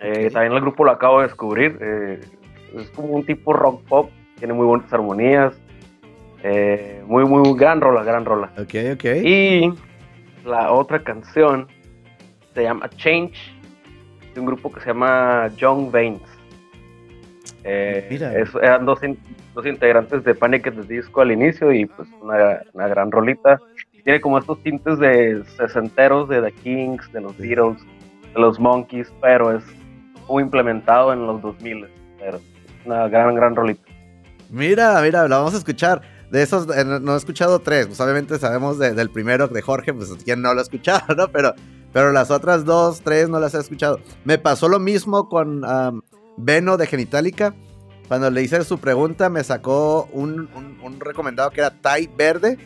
Eh. 0.00 0.30
También 0.32 0.52
el 0.52 0.60
grupo 0.60 0.84
lo 0.84 0.90
acabo 0.90 1.20
de 1.20 1.26
descubrir. 1.28 1.78
eh, 1.80 2.20
es 2.74 2.90
como 2.90 3.08
un 3.10 3.24
tipo 3.24 3.52
rock 3.52 3.82
pop, 3.84 4.10
tiene 4.38 4.52
muy 4.52 4.66
buenas 4.66 4.92
armonías. 4.92 5.54
Eh, 6.42 7.02
muy, 7.06 7.24
muy 7.24 7.56
gran 7.58 7.80
rola, 7.80 8.02
gran 8.04 8.24
rola. 8.24 8.50
Ok, 8.58 8.74
ok. 8.94 9.04
Y 9.24 9.72
la 10.44 10.70
otra 10.72 11.02
canción 11.02 11.66
se 12.54 12.62
llama 12.62 12.88
Change, 12.96 13.34
de 14.34 14.40
un 14.40 14.46
grupo 14.46 14.70
que 14.72 14.80
se 14.80 14.86
llama 14.88 15.48
Young 15.56 15.90
Veins. 15.90 16.22
Eh, 17.64 18.06
es- 18.10 18.54
eran 18.62 18.84
dos, 18.86 19.02
in- 19.02 19.18
dos 19.54 19.66
integrantes 19.66 20.22
de 20.24 20.34
Panic! 20.34 20.66
at 20.68 20.74
the 20.74 20.82
Disco 20.82 21.20
al 21.20 21.32
inicio 21.32 21.72
y 21.72 21.86
pues 21.86 22.08
una, 22.20 22.60
una 22.74 22.88
gran 22.88 23.10
rolita. 23.10 23.58
Tiene 24.04 24.20
como 24.20 24.38
estos 24.38 24.62
tintes 24.62 24.98
de 25.00 25.42
sesenteros 25.56 26.28
de 26.28 26.40
The 26.42 26.52
Kings, 26.52 27.10
de 27.12 27.20
los. 27.22 27.36
Beatles, 27.36 27.82
de 28.34 28.40
los 28.40 28.60
Monkeys, 28.60 29.12
pero 29.20 29.56
es 29.56 29.64
muy 30.28 30.44
implementado 30.44 31.12
en 31.12 31.26
los 31.26 31.42
2000. 31.42 31.86
Pero 32.20 32.36
es 32.36 32.42
una 32.86 33.08
gran, 33.08 33.34
gran 33.34 33.56
rolita. 33.56 33.82
Mira, 34.48 35.00
mira, 35.02 35.26
la 35.26 35.38
vamos 35.38 35.54
a 35.54 35.58
escuchar. 35.58 36.00
De 36.30 36.42
esos, 36.42 36.66
eh, 36.76 36.84
no 36.84 36.98
no 37.00 37.14
he 37.14 37.16
escuchado 37.16 37.58
tres. 37.60 37.86
Pues 37.86 38.00
obviamente 38.00 38.38
sabemos 38.38 38.78
de- 38.78 38.94
del 38.94 39.10
primero 39.10 39.48
de 39.48 39.62
Jorge, 39.62 39.94
pues 39.94 40.10
quien 40.24 40.42
no 40.42 40.52
lo 40.54 40.60
ha 40.60 40.62
escuchado, 40.62 41.02
¿no? 41.16 41.28
Pero, 41.28 41.54
pero 41.92 42.12
las 42.12 42.30
otras 42.30 42.64
dos, 42.64 43.00
tres 43.02 43.28
no 43.28 43.38
las 43.40 43.54
he 43.54 43.58
escuchado. 43.60 44.00
Me 44.24 44.38
pasó 44.38 44.68
lo 44.68 44.78
mismo 44.80 45.28
con 45.28 45.64
am, 45.64 46.02
Veno 46.36 46.76
de 46.76 46.86
Genitalica. 46.86 47.54
Cuando 48.08 48.30
le 48.30 48.42
hice 48.42 48.62
su 48.64 48.78
pregunta, 48.78 49.28
me 49.30 49.42
sacó 49.44 50.08
un, 50.12 50.48
un- 50.54 50.78
un 50.82 51.00
recomendado 51.00 51.50
que 51.50 51.60
era 51.60 51.70
Tai 51.70 52.08
Verde. 52.16 52.58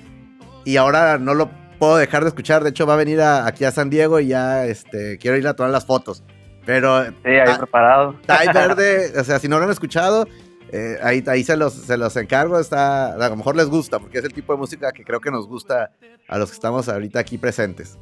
Y 0.64 0.76
ahora 0.76 1.18
no 1.18 1.32
lo 1.34 1.50
puedo 1.78 1.96
dejar 1.96 2.22
de 2.24 2.28
escuchar. 2.28 2.62
De 2.64 2.70
hecho, 2.70 2.86
va 2.86 2.94
a 2.94 2.98
venir 2.98 3.20
a- 3.22 3.46
aquí 3.46 3.64
a 3.64 3.70
San 3.70 3.88
Diego 3.90 4.20
y 4.20 4.28
ya 4.28 4.66
este, 4.66 5.16
quiero 5.18 5.36
ir 5.36 5.46
a 5.48 5.54
tomar 5.54 5.70
las 5.72 5.86
fotos. 5.86 6.22
Pero 6.66 7.04
Sí, 7.06 7.12
ahí 7.24 7.40
Ah. 7.46 7.56
preparado. 7.58 8.14
Tai 8.26 8.46
Verde, 8.54 9.12
o 9.18 9.24
sea, 9.24 9.38
si 9.38 9.48
no 9.48 9.58
lo 9.58 9.64
han 9.64 9.70
escuchado, 9.70 10.26
eh, 10.72 10.98
ahí, 11.02 11.22
ahí 11.26 11.42
se, 11.44 11.56
los, 11.56 11.74
se 11.74 11.96
los 11.96 12.16
encargo. 12.16 12.58
Está, 12.58 13.14
a 13.14 13.28
lo 13.28 13.36
mejor 13.36 13.56
les 13.56 13.66
gusta, 13.66 13.98
porque 13.98 14.18
es 14.18 14.24
el 14.24 14.32
tipo 14.32 14.52
de 14.52 14.58
música 14.58 14.92
que 14.92 15.04
creo 15.04 15.20
que 15.20 15.30
nos 15.30 15.46
gusta 15.48 15.92
a 16.28 16.38
los 16.38 16.50
que 16.50 16.54
estamos 16.54 16.88
ahorita 16.88 17.18
aquí 17.18 17.38
presentes. 17.38 17.98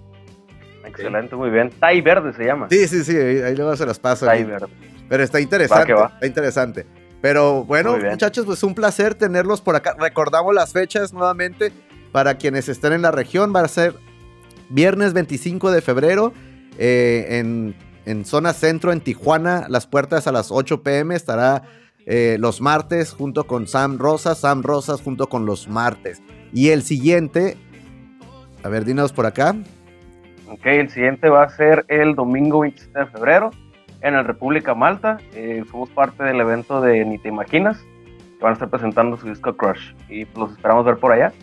Excelente, 0.85 1.35
muy 1.37 1.50
bien. 1.50 1.70
Tai 1.70 2.00
Verde 2.00 2.33
se 2.33 2.44
llama. 2.44 2.68
Sí, 2.70 2.87
sí, 2.88 3.04
sí, 3.04 3.16
ahí, 3.16 3.40
ahí 3.40 3.57
luego 3.57 3.76
se 3.76 3.87
los 3.87 3.98
paso. 3.98 4.26
Tai. 4.26 4.44
Verde. 4.44 4.68
Pero 5.09 5.22
está 5.22 5.40
interesante, 5.40 5.81
Va 5.81 5.87
que 5.87 5.92
va. 5.94 6.11
está 6.14 6.26
interesante. 6.26 6.87
Pero 7.20 7.64
bueno, 7.64 7.96
muchachos, 7.98 8.46
pues 8.46 8.62
un 8.62 8.74
placer 8.74 9.14
tenerlos 9.14 9.61
por 9.61 9.74
acá. 9.74 9.96
Recordamos 9.98 10.54
las 10.54 10.72
fechas 10.72 11.12
nuevamente 11.12 11.72
para 12.12 12.37
quienes 12.37 12.68
estén 12.68 12.92
en 12.92 13.02
la 13.02 13.11
región. 13.11 13.52
Va 13.54 13.61
a 13.61 13.68
ser 13.68 13.94
viernes 14.68 15.14
25 15.14 15.70
de 15.70 15.81
febrero 15.81 16.33
eh, 16.78 17.26
en, 17.40 17.74
en 18.04 18.24
zona 18.24 18.52
centro, 18.52 18.92
en 18.92 19.00
Tijuana. 19.00 19.66
Las 19.68 19.87
puertas 19.87 20.26
a 20.26 20.33
las 20.33 20.52
8 20.52 20.83
pm. 20.83 21.14
Estará 21.16 21.62
eh, 22.10 22.38
los 22.40 22.62
martes 22.62 23.12
junto 23.12 23.46
con 23.46 23.66
Sam 23.66 23.98
Rosas. 23.98 24.38
Sam 24.38 24.62
Rosas 24.62 25.02
junto 25.02 25.28
con 25.28 25.44
los 25.44 25.68
martes. 25.68 26.22
Y 26.54 26.70
el 26.70 26.82
siguiente, 26.82 27.58
a 28.64 28.70
ver, 28.70 28.86
dinos 28.86 29.12
por 29.12 29.26
acá. 29.26 29.54
Ok, 30.50 30.64
el 30.64 30.88
siguiente 30.88 31.28
va 31.28 31.42
a 31.42 31.50
ser 31.50 31.84
el 31.88 32.14
domingo 32.14 32.60
27 32.60 32.98
de 32.98 33.06
febrero 33.08 33.50
en 34.00 34.14
el 34.14 34.24
República 34.24 34.74
Malta. 34.74 35.18
Eh, 35.34 35.62
somos 35.70 35.90
parte 35.90 36.24
del 36.24 36.40
evento 36.40 36.80
de 36.80 37.04
Ni 37.04 37.18
Te 37.18 37.28
Imaginas, 37.28 37.76
que 37.76 38.42
van 38.42 38.52
a 38.52 38.54
estar 38.54 38.70
presentando 38.70 39.18
su 39.18 39.28
disco 39.28 39.54
Crush. 39.54 39.92
Y 40.08 40.24
los 40.34 40.52
esperamos 40.52 40.86
ver 40.86 40.96
por 40.96 41.12
allá. 41.12 41.34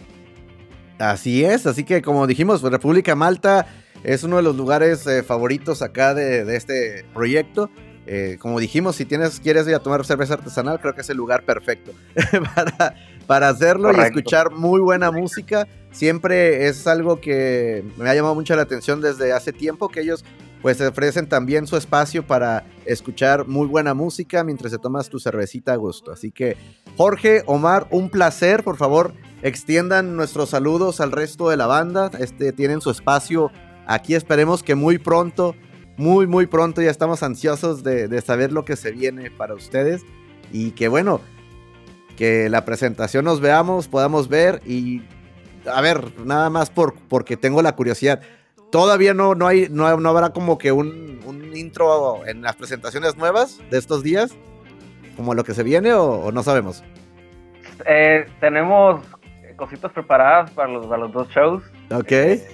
Así 0.98 1.46
es, 1.46 1.68
así 1.68 1.84
que 1.84 2.02
como 2.02 2.26
dijimos, 2.26 2.64
República 2.64 3.14
Malta 3.14 3.68
es 4.04 4.24
uno 4.24 4.38
de 4.38 4.42
los 4.42 4.56
lugares 4.56 5.06
eh, 5.06 5.22
favoritos 5.22 5.84
acá 5.84 6.16
de, 6.16 6.44
de 6.44 6.56
este 6.56 7.06
proyecto. 7.14 7.70
Eh, 8.08 8.38
como 8.40 8.60
dijimos, 8.60 8.96
si 8.96 9.06
tienes, 9.06 9.40
quieres 9.40 9.68
ir 9.68 9.76
a 9.76 9.80
tomar 9.80 10.06
cerveza 10.06 10.36
artesanal, 10.36 10.80
creo 10.80 10.94
que 10.94 11.02
es 11.02 11.10
el 11.10 11.18
lugar 11.18 11.44
perfecto 11.44 11.92
para, 12.56 12.96
para 13.26 13.50
hacerlo 13.50 13.92
y 13.92 14.00
escuchar 14.00 14.52
muy 14.52 14.80
buena 14.80 15.12
música. 15.12 15.68
Siempre 15.92 16.68
es 16.68 16.86
algo 16.88 17.20
que 17.20 17.84
me 17.98 18.10
ha 18.10 18.14
llamado 18.14 18.36
mucho 18.36 18.56
la 18.56 18.62
atención 18.62 19.02
desde 19.02 19.34
hace 19.34 19.54
tiempo, 19.54 19.90
que 19.90 20.02
ellos 20.02 20.24
pues 20.66 20.82
ofrecen 20.82 21.30
también 21.30 21.68
su 21.68 21.78
espacio 21.78 22.26
para 22.26 22.66
escuchar 22.86 23.48
muy 23.48 23.68
buena 23.68 23.94
música 23.94 24.44
mientras 24.44 24.72
te 24.72 24.80
tomas 24.80 25.10
tu 25.10 25.20
cervecita 25.20 25.74
a 25.74 25.76
gusto. 25.76 26.12
Así 26.12 26.32
que 26.32 26.58
Jorge, 26.98 27.44
Omar, 27.46 27.88
un 27.92 28.10
placer, 28.10 28.64
por 28.64 28.76
favor, 28.76 29.14
extiendan 29.44 30.16
nuestros 30.16 30.50
saludos 30.50 31.02
al 31.02 31.12
resto 31.12 31.50
de 31.50 31.58
la 31.58 31.68
banda. 31.68 32.10
Este, 32.20 32.52
tienen 32.52 32.82
su 32.82 32.90
espacio 32.90 33.52
aquí. 33.86 34.16
Esperemos 34.16 34.64
que 34.64 34.74
muy 34.74 34.98
pronto, 34.98 35.56
muy, 35.98 36.28
muy 36.28 36.46
pronto, 36.48 36.82
ya 36.82 36.92
estamos 36.92 37.24
ansiosos 37.24 37.84
de, 37.84 38.08
de 38.08 38.22
saber 38.22 38.52
lo 38.52 38.66
que 38.66 38.76
se 38.76 38.92
viene 38.92 39.32
para 39.32 39.54
ustedes. 39.54 40.04
Y 40.52 40.72
que 40.72 40.88
bueno, 40.88 41.22
que 42.18 42.50
la 42.50 42.66
presentación 42.66 43.26
nos 43.26 43.40
veamos, 43.42 43.88
podamos 43.88 44.28
ver. 44.30 44.62
Y 44.66 45.02
a 45.72 45.82
ver, 45.82 46.20
nada 46.26 46.50
más 46.50 46.70
por, 46.70 46.94
porque 47.08 47.38
tengo 47.38 47.62
la 47.62 47.76
curiosidad. 47.76 48.22
Todavía 48.72 49.14
no, 49.14 49.36
no, 49.36 49.48
hay, 49.48 49.68
no, 49.70 49.98
no 49.98 50.10
habrá 50.10 50.32
como 50.32 50.58
que 50.58 50.72
un, 50.72 51.20
un 51.26 51.56
intro 51.56 52.26
en 52.26 52.42
las 52.42 52.56
presentaciones 52.56 53.16
nuevas 53.16 53.60
de 53.70 53.78
estos 53.78 54.04
días, 54.04 54.32
como 55.16 55.34
lo 55.34 55.44
que 55.44 55.54
se 55.54 55.64
viene, 55.64 55.94
o, 55.94 56.04
o 56.06 56.32
no 56.32 56.44
sabemos. 56.44 56.84
Eh, 57.86 58.26
tenemos 58.40 59.02
cositas 59.56 59.92
preparadas 59.94 60.52
para 60.52 60.70
los, 60.70 60.86
para 60.88 61.04
los 61.04 61.14
dos 61.14 61.30
shows. 61.30 61.64
Ok, 61.92 62.12
Eh, 62.12 62.48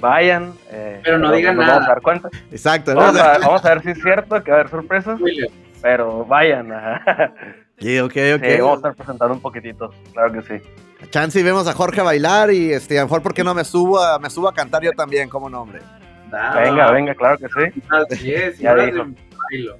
vayan. 0.00 0.52
eh, 0.70 1.00
Pero 1.04 1.18
no 1.18 1.32
digan 1.32 1.56
nada. 1.56 1.72
Vamos 1.74 1.86
a 1.86 1.90
dar 1.92 2.02
cuenta. 2.02 2.28
exacto. 2.50 2.94
¿no? 2.94 3.00
Vamos 3.00 3.20
a, 3.20 3.38
vamos 3.38 3.64
a 3.64 3.68
ver 3.74 3.82
si 3.82 3.90
es 3.90 4.02
cierto 4.02 4.42
que 4.42 4.50
va 4.50 4.56
a 4.58 4.60
haber 4.60 4.70
sorpresas, 4.70 5.18
pero 5.82 6.24
vayan. 6.24 6.72
ajá. 6.72 7.34
Sí, 7.80 7.98
ok, 7.98 8.12
ok. 8.36 8.44
Sí, 8.44 8.60
vamos 8.60 8.72
a 8.72 8.76
estar 8.76 8.94
presentando 8.94 9.34
un 9.34 9.40
poquitito, 9.40 9.90
claro 10.12 10.30
que 10.32 10.42
sí. 10.42 10.62
Chance 11.08 11.40
y 11.40 11.42
vemos 11.42 11.66
a 11.66 11.72
Jorge 11.72 12.02
bailar 12.02 12.50
y 12.52 12.74
este, 12.74 12.98
a 12.98 13.00
lo 13.00 13.06
mejor 13.06 13.22
porque 13.22 13.42
no 13.42 13.54
me 13.54 13.64
subo 13.64 13.98
a, 13.98 14.18
me 14.18 14.28
subo 14.28 14.48
a 14.48 14.52
cantar 14.52 14.82
yo 14.82 14.92
también, 14.92 15.30
como 15.30 15.48
nombre. 15.48 15.78
Venga, 16.30 16.90
venga, 16.90 17.14
claro 17.14 17.38
que 17.38 17.46
sí. 17.48 17.80
Así 17.88 18.34
es, 18.34 18.60
y 18.60 18.62
Ya 18.64 18.70
ahora 18.72 18.84
dijo. 18.84 18.98
bailo. 19.50 19.78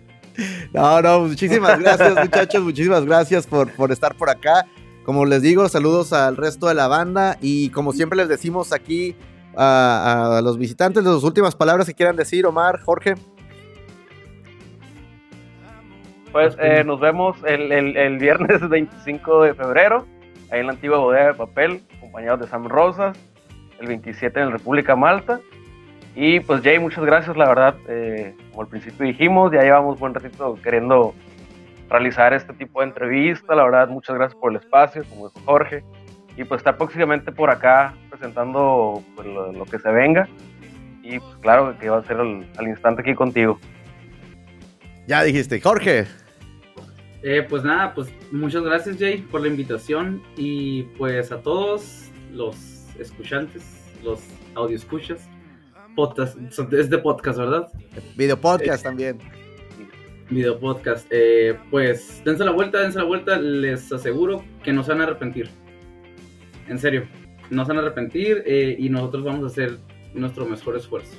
No, 0.72 1.02
no, 1.02 1.20
muchísimas 1.28 1.78
gracias, 1.78 2.14
muchachos, 2.24 2.62
muchísimas 2.62 3.04
gracias 3.04 3.46
por, 3.46 3.70
por 3.72 3.92
estar 3.92 4.14
por 4.14 4.30
acá. 4.30 4.64
como 5.04 5.26
les 5.26 5.42
digo, 5.42 5.68
saludos 5.68 6.14
al 6.14 6.38
resto 6.38 6.68
de 6.68 6.74
la 6.76 6.88
banda 6.88 7.37
y 7.42 7.68
como 7.68 7.92
siempre 7.92 8.16
les 8.16 8.28
decimos 8.30 8.72
aquí 8.72 9.14
a, 9.62 10.40
los 10.42 10.57
visitantes, 10.57 11.05
las 11.05 11.23
últimas 11.23 11.55
palabras 11.55 11.87
que 11.87 11.94
quieran 11.94 12.16
decir, 12.16 12.46
Omar, 12.46 12.81
Jorge. 12.81 13.14
Pues 16.33 16.57
eh, 16.61 16.85
nos 16.85 17.01
vemos 17.01 17.37
el, 17.44 17.70
el, 17.73 18.18
viernes 18.18 18.66
25 18.68 19.42
de 19.42 19.55
febrero, 19.55 20.07
ahí 20.51 20.61
en 20.61 20.66
la 20.66 20.73
antigua 20.73 20.99
bodega 20.99 21.27
de 21.29 21.35
papel, 21.35 21.83
acompañados 21.99 22.40
de 22.40 22.46
Sam 22.46 22.68
Rosas, 22.68 23.18
el 23.81 23.88
27 23.88 24.40
en 24.40 24.46
la 24.46 24.53
República 24.53 24.96
Malta. 24.96 25.40
Y 26.14 26.40
pues 26.40 26.62
Jay, 26.62 26.79
muchas 26.79 27.05
gracias, 27.05 27.37
la 27.37 27.49
verdad, 27.49 27.77
eh, 27.88 28.35
como 28.51 28.62
al 28.62 28.68
principio 28.68 29.07
dijimos, 29.07 29.53
ya 29.53 29.62
llevamos 29.62 29.99
buen 29.99 30.14
ratito 30.14 30.57
queriendo 30.62 31.14
realizar 31.88 32.33
este 32.33 32.53
tipo 32.55 32.81
de 32.81 32.87
entrevista, 32.87 33.55
la 33.55 33.64
verdad, 33.64 33.88
muchas 33.88 34.16
gracias 34.16 34.40
por 34.40 34.53
el 34.53 34.59
espacio, 34.59 35.05
como 35.09 35.29
dijo 35.29 35.40
Jorge, 35.44 35.85
y 36.40 36.44
pues 36.44 36.61
está 36.61 36.79
próximamente 36.79 37.33
por 37.33 37.50
acá 37.50 37.94
presentando 38.09 39.05
pues, 39.14 39.29
lo, 39.29 39.64
que 39.66 39.79
se 39.79 39.90
venga, 39.90 40.26
y 41.03 41.18
pues 41.18 41.37
claro 41.42 41.79
que 41.79 41.90
va 41.90 41.98
a 41.98 42.05
ser 42.05 42.16
al, 42.16 42.66
instante 42.66 43.03
aquí 43.03 43.14
contigo. 43.14 43.59
Ya 45.07 45.22
dijiste, 45.22 45.61
Jorge. 45.61 46.07
Eh, 47.22 47.44
pues 47.46 47.62
nada, 47.62 47.92
pues 47.92 48.09
muchas 48.33 48.62
gracias 48.62 48.96
Jay 48.98 49.18
por 49.18 49.42
la 49.42 49.48
invitación 49.48 50.22
y 50.38 50.85
pues 50.96 51.31
a 51.31 51.42
todos 51.42 52.07
los 52.33 52.87
escuchantes, 52.98 53.62
los 54.03 54.20
audio 54.55 54.76
escuchas, 54.76 55.29
podcast, 55.94 56.38
es 56.72 56.88
de 56.88 56.96
podcast, 56.96 57.38
¿verdad? 57.38 57.68
Video 58.16 58.40
podcast 58.40 58.83
también. 58.83 59.18
Video 60.31 60.59
podcast. 60.59 61.07
Eh, 61.11 61.59
pues 61.70 62.22
dense 62.24 62.44
la 62.44 62.53
vuelta, 62.53 62.79
dense 62.79 62.98
la 62.98 63.05
vuelta, 63.05 63.37
les 63.37 63.92
aseguro 63.92 64.42
que 64.62 64.72
no 64.72 64.83
se 64.83 64.92
van 64.92 65.03
a 65.03 65.05
arrepentir. 65.05 65.50
En 66.70 66.78
serio, 66.78 67.06
no 67.50 67.64
se 67.64 67.72
van 67.72 67.78
a 67.78 67.80
arrepentir 67.83 68.42
eh, 68.46 68.76
y 68.78 68.88
nosotros 68.88 69.24
vamos 69.24 69.42
a 69.42 69.46
hacer 69.48 69.78
nuestro 70.14 70.46
mejor 70.46 70.76
esfuerzo. 70.76 71.12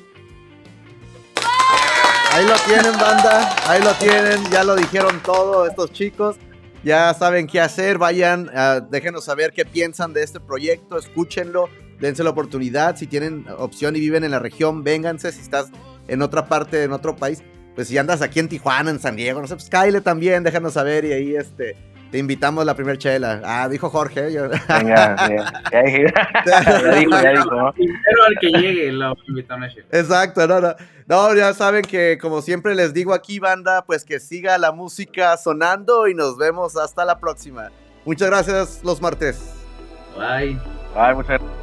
Ahí 2.32 2.46
lo 2.46 2.56
tienen, 2.66 2.94
banda. 2.98 3.56
Ahí 3.68 3.84
lo 3.84 3.94
tienen. 3.96 4.40
Ya 4.50 4.64
lo 4.64 4.76
dijeron 4.76 5.20
todo 5.24 5.68
estos 5.68 5.92
chicos. 5.92 6.38
Ya 6.84 7.14
saben 7.14 7.46
qué 7.46 7.60
hacer. 7.60 7.98
Vayan, 7.98 8.50
uh, 8.50 8.90
déjenos 8.90 9.26
saber 9.26 9.52
qué 9.52 9.66
piensan 9.66 10.14
de 10.14 10.24
este 10.24 10.40
proyecto. 10.40 10.98
Escúchenlo 10.98 11.70
dense 12.02 12.24
la 12.24 12.32
oportunidad. 12.32 12.98
Si 12.98 13.06
tienen 13.08 13.46
opción 13.58 13.96
y 13.96 14.00
viven 14.00 14.24
en 14.24 14.32
la 14.32 14.40
región, 14.40 14.84
vénganse. 14.84 15.32
Si 15.32 15.42
estás 15.42 15.68
en 16.08 16.22
otra 16.22 16.48
parte, 16.48 16.84
en 16.84 16.92
otro 16.92 17.16
país, 17.16 17.44
pues 17.76 17.88
si 17.88 17.98
andas 17.98 18.22
aquí 18.22 18.40
en 18.40 18.50
Tijuana, 18.50 18.90
en 18.90 19.00
San 19.00 19.16
Diego, 19.16 19.40
no 19.40 19.48
sé, 19.48 19.56
pues 19.56 19.70
Kyle 19.70 20.02
también, 20.02 20.44
déjanos 20.44 20.74
saber 20.74 21.06
y 21.06 21.14
ahí 21.14 21.36
este. 21.36 21.76
Te 22.12 22.18
invitamos 22.18 22.62
a 22.62 22.66
la 22.66 22.76
primera 22.76 22.98
chela. 22.98 23.42
Ah, 23.46 23.70
dijo 23.70 23.90
Jorge. 23.90 24.28
¿eh? 24.28 24.50
Venga, 24.68 25.16
ya, 25.72 25.82
dije. 25.84 26.06
ya 26.46 26.96
dijo, 26.96 27.12
ya 27.22 27.32
dijo. 27.32 27.56
¿no? 27.56 27.72
Primero 27.74 28.24
al 28.28 28.38
que 28.40 28.48
llegue 28.50 28.92
lo 28.92 29.16
invitamos 29.30 29.70
a 29.70 29.74
chela. 29.74 29.88
Exacto, 29.92 30.46
no, 30.46 30.60
no. 30.60 30.76
No, 31.08 31.34
ya 31.36 31.54
saben 31.54 31.84
que 31.84 32.18
como 32.22 32.42
siempre 32.42 32.76
les 32.76 32.94
digo 32.94 33.14
aquí, 33.14 33.40
banda, 33.40 33.84
pues 33.86 34.04
que 34.04 34.20
siga 34.20 34.58
la 34.58 34.72
música 34.72 35.36
sonando 35.38 36.08
y 36.08 36.14
nos 36.14 36.38
vemos 36.38 36.76
hasta 36.76 37.06
la 37.06 37.20
próxima. 37.20 37.72
Muchas 38.06 38.30
gracias 38.30 38.82
los 38.84 39.02
martes. 39.02 39.54
Bye. 40.18 40.60
Bye, 40.94 41.16
muchas 41.16 41.40
gracias. 41.40 41.61